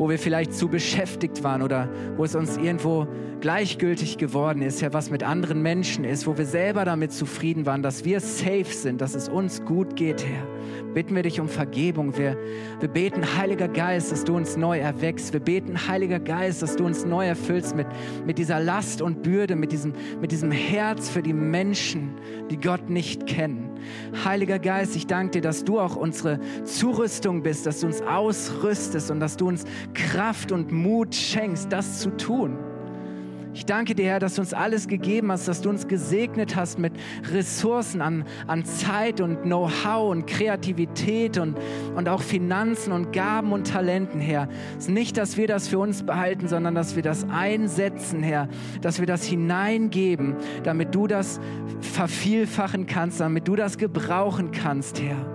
[0.00, 1.86] wo wir vielleicht zu beschäftigt waren oder
[2.16, 3.06] wo es uns irgendwo
[3.42, 7.82] gleichgültig geworden ist, ja, was mit anderen Menschen ist, wo wir selber damit zufrieden waren,
[7.82, 10.46] dass wir safe sind, dass es uns gut geht, Herr.
[10.94, 12.16] Bitten wir dich um Vergebung.
[12.16, 12.36] Wir,
[12.80, 15.32] wir beten, Heiliger Geist, dass du uns neu erweckst.
[15.32, 17.86] Wir beten, Heiliger Geist, dass du uns neu erfüllst mit,
[18.26, 22.14] mit dieser Last und Bürde, mit diesem, mit diesem Herz für die Menschen,
[22.50, 23.70] die Gott nicht kennen.
[24.24, 29.10] Heiliger Geist, ich danke dir, dass du auch unsere Zurüstung bist, dass du uns ausrüstest
[29.10, 32.58] und dass du uns Kraft und Mut schenkst, das zu tun.
[33.52, 36.78] Ich danke dir, Herr, dass du uns alles gegeben hast, dass du uns gesegnet hast
[36.78, 36.92] mit
[37.32, 41.56] Ressourcen an, an Zeit und Know-how und Kreativität und,
[41.96, 44.48] und auch Finanzen und Gaben und Talenten, Herr.
[44.78, 48.48] Es ist nicht, dass wir das für uns behalten, sondern dass wir das einsetzen, Herr,
[48.82, 51.40] dass wir das hineingeben, damit du das
[51.80, 55.26] vervielfachen kannst, damit du das gebrauchen kannst, Herr,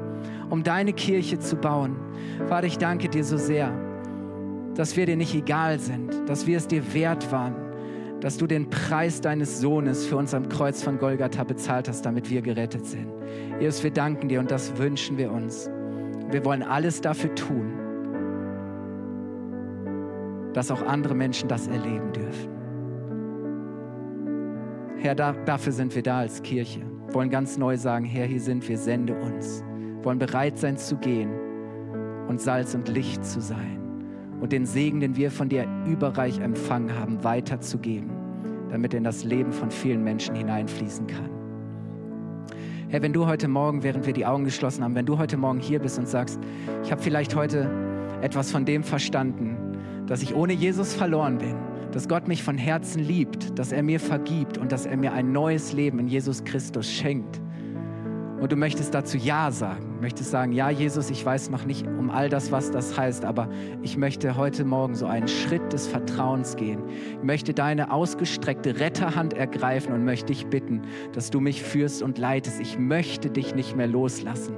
[0.49, 1.97] um deine Kirche zu bauen.
[2.47, 3.74] Vater, ich danke dir so sehr,
[4.74, 7.64] dass wir dir nicht egal sind, dass wir es dir wert waren
[8.22, 12.30] dass du den Preis deines Sohnes für uns am Kreuz von Golgatha bezahlt hast, damit
[12.30, 13.07] wir gerettet sind.
[13.59, 15.70] Jesus, wir danken dir und das wünschen wir uns.
[16.32, 17.74] Wir wollen alles dafür tun,
[20.53, 22.49] dass auch andere Menschen das erleben dürfen.
[24.97, 26.82] Herr, da, dafür sind wir da als Kirche.
[27.11, 29.63] Wollen ganz neu sagen, Herr, hier sind wir, sende uns.
[30.01, 31.30] Wollen bereit sein zu gehen
[32.28, 33.84] und Salz und Licht zu sein
[34.45, 38.11] und den Segen, den wir von dir überreich empfangen haben, weiterzugeben,
[38.69, 41.31] damit er in das Leben von vielen Menschen hineinfließen kann.
[42.89, 45.59] Herr, wenn du heute Morgen, während wir die Augen geschlossen haben, wenn du heute Morgen
[45.59, 46.39] hier bist und sagst,
[46.83, 47.67] ich habe vielleicht heute
[48.21, 49.57] etwas von dem verstanden,
[50.05, 51.55] dass ich ohne Jesus verloren bin,
[51.91, 55.31] dass Gott mich von Herzen liebt, dass er mir vergibt und dass er mir ein
[55.31, 57.41] neues Leben in Jesus Christus schenkt,
[58.39, 62.09] und du möchtest dazu Ja sagen, möchtest sagen, ja Jesus, ich weiß noch nicht um
[62.09, 63.49] all das, was das heißt, aber
[63.81, 66.83] ich möchte heute Morgen so einen Schritt des Vertrauens gehen.
[66.89, 70.81] Ich möchte deine ausgestreckte Retterhand ergreifen und möchte dich bitten,
[71.13, 72.59] dass du mich führst und leitest.
[72.59, 74.55] Ich möchte dich nicht mehr loslassen.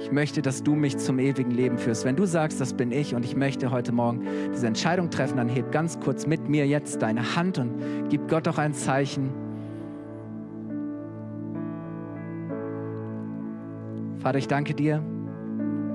[0.00, 2.06] Ich möchte, dass du mich zum ewigen Leben führst.
[2.06, 5.50] Wenn du sagst, das bin ich und ich möchte heute Morgen diese Entscheidung treffen, dann
[5.50, 7.74] heb ganz kurz mit mir jetzt deine Hand und
[8.08, 9.30] gib Gott auch ein Zeichen
[14.20, 15.02] Vater, ich danke dir.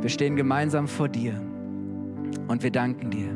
[0.02, 1.40] Wir stehen gemeinsam vor dir
[2.48, 3.30] und wir danken dir,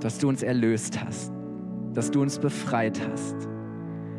[0.00, 1.32] dass du uns erlöst hast,
[1.94, 3.48] dass du uns befreit hast,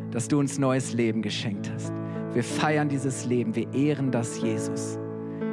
[0.10, 1.94] dass du uns neues Leben geschenkt hast.
[2.34, 4.98] Wir feiern dieses Leben, wir ehren das Jesus.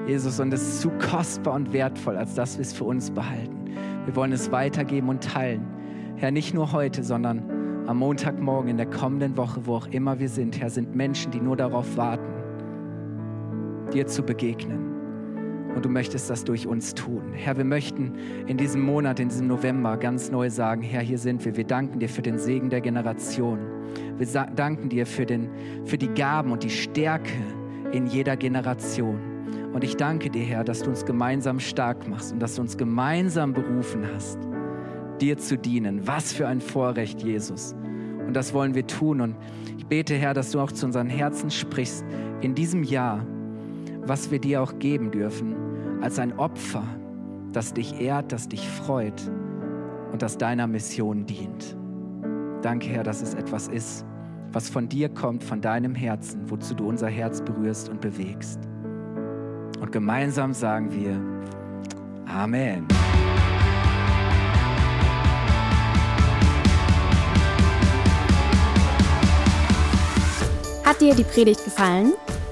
[0.07, 3.75] Jesus, und es ist zu kostbar und wertvoll, als dass wir es für uns behalten.
[4.07, 5.67] Wir wollen es weitergeben und teilen.
[6.17, 7.43] Herr, nicht nur heute, sondern
[7.87, 11.41] am Montagmorgen in der kommenden Woche, wo auch immer wir sind, Herr, sind Menschen, die
[11.41, 12.30] nur darauf warten,
[13.91, 14.91] dir zu begegnen.
[15.75, 17.23] und du möchtest das durch uns tun.
[17.33, 18.15] Herr, wir möchten
[18.49, 21.57] in diesem Monat, in diesem November ganz neu sagen, Herr, hier sind wir.
[21.57, 23.61] Wir danken dir für den Segen der Generation.
[24.19, 25.49] Wir danken dir für, den,
[25.85, 27.33] für die Gaben und die Stärke
[27.93, 29.19] in jeder Generation.
[29.73, 32.77] Und ich danke dir, Herr, dass du uns gemeinsam stark machst und dass du uns
[32.77, 34.39] gemeinsam berufen hast,
[35.21, 36.07] dir zu dienen.
[36.07, 37.75] Was für ein Vorrecht, Jesus.
[38.27, 39.21] Und das wollen wir tun.
[39.21, 39.37] Und
[39.79, 42.05] ich bete, Herr, dass du auch zu unseren Herzen sprichst
[42.41, 43.25] in diesem Jahr,
[44.11, 45.55] was wir dir auch geben dürfen,
[46.03, 46.83] als ein Opfer,
[47.53, 49.23] das dich ehrt, das dich freut
[50.11, 51.77] und das deiner Mission dient.
[52.61, 54.05] Danke, Herr, dass es etwas ist,
[54.51, 58.59] was von dir kommt, von deinem Herzen, wozu du unser Herz berührst und bewegst.
[59.81, 61.13] Und gemeinsam sagen wir
[62.27, 62.89] Amen.
[70.85, 72.15] Hat dir die Predigt gefallen?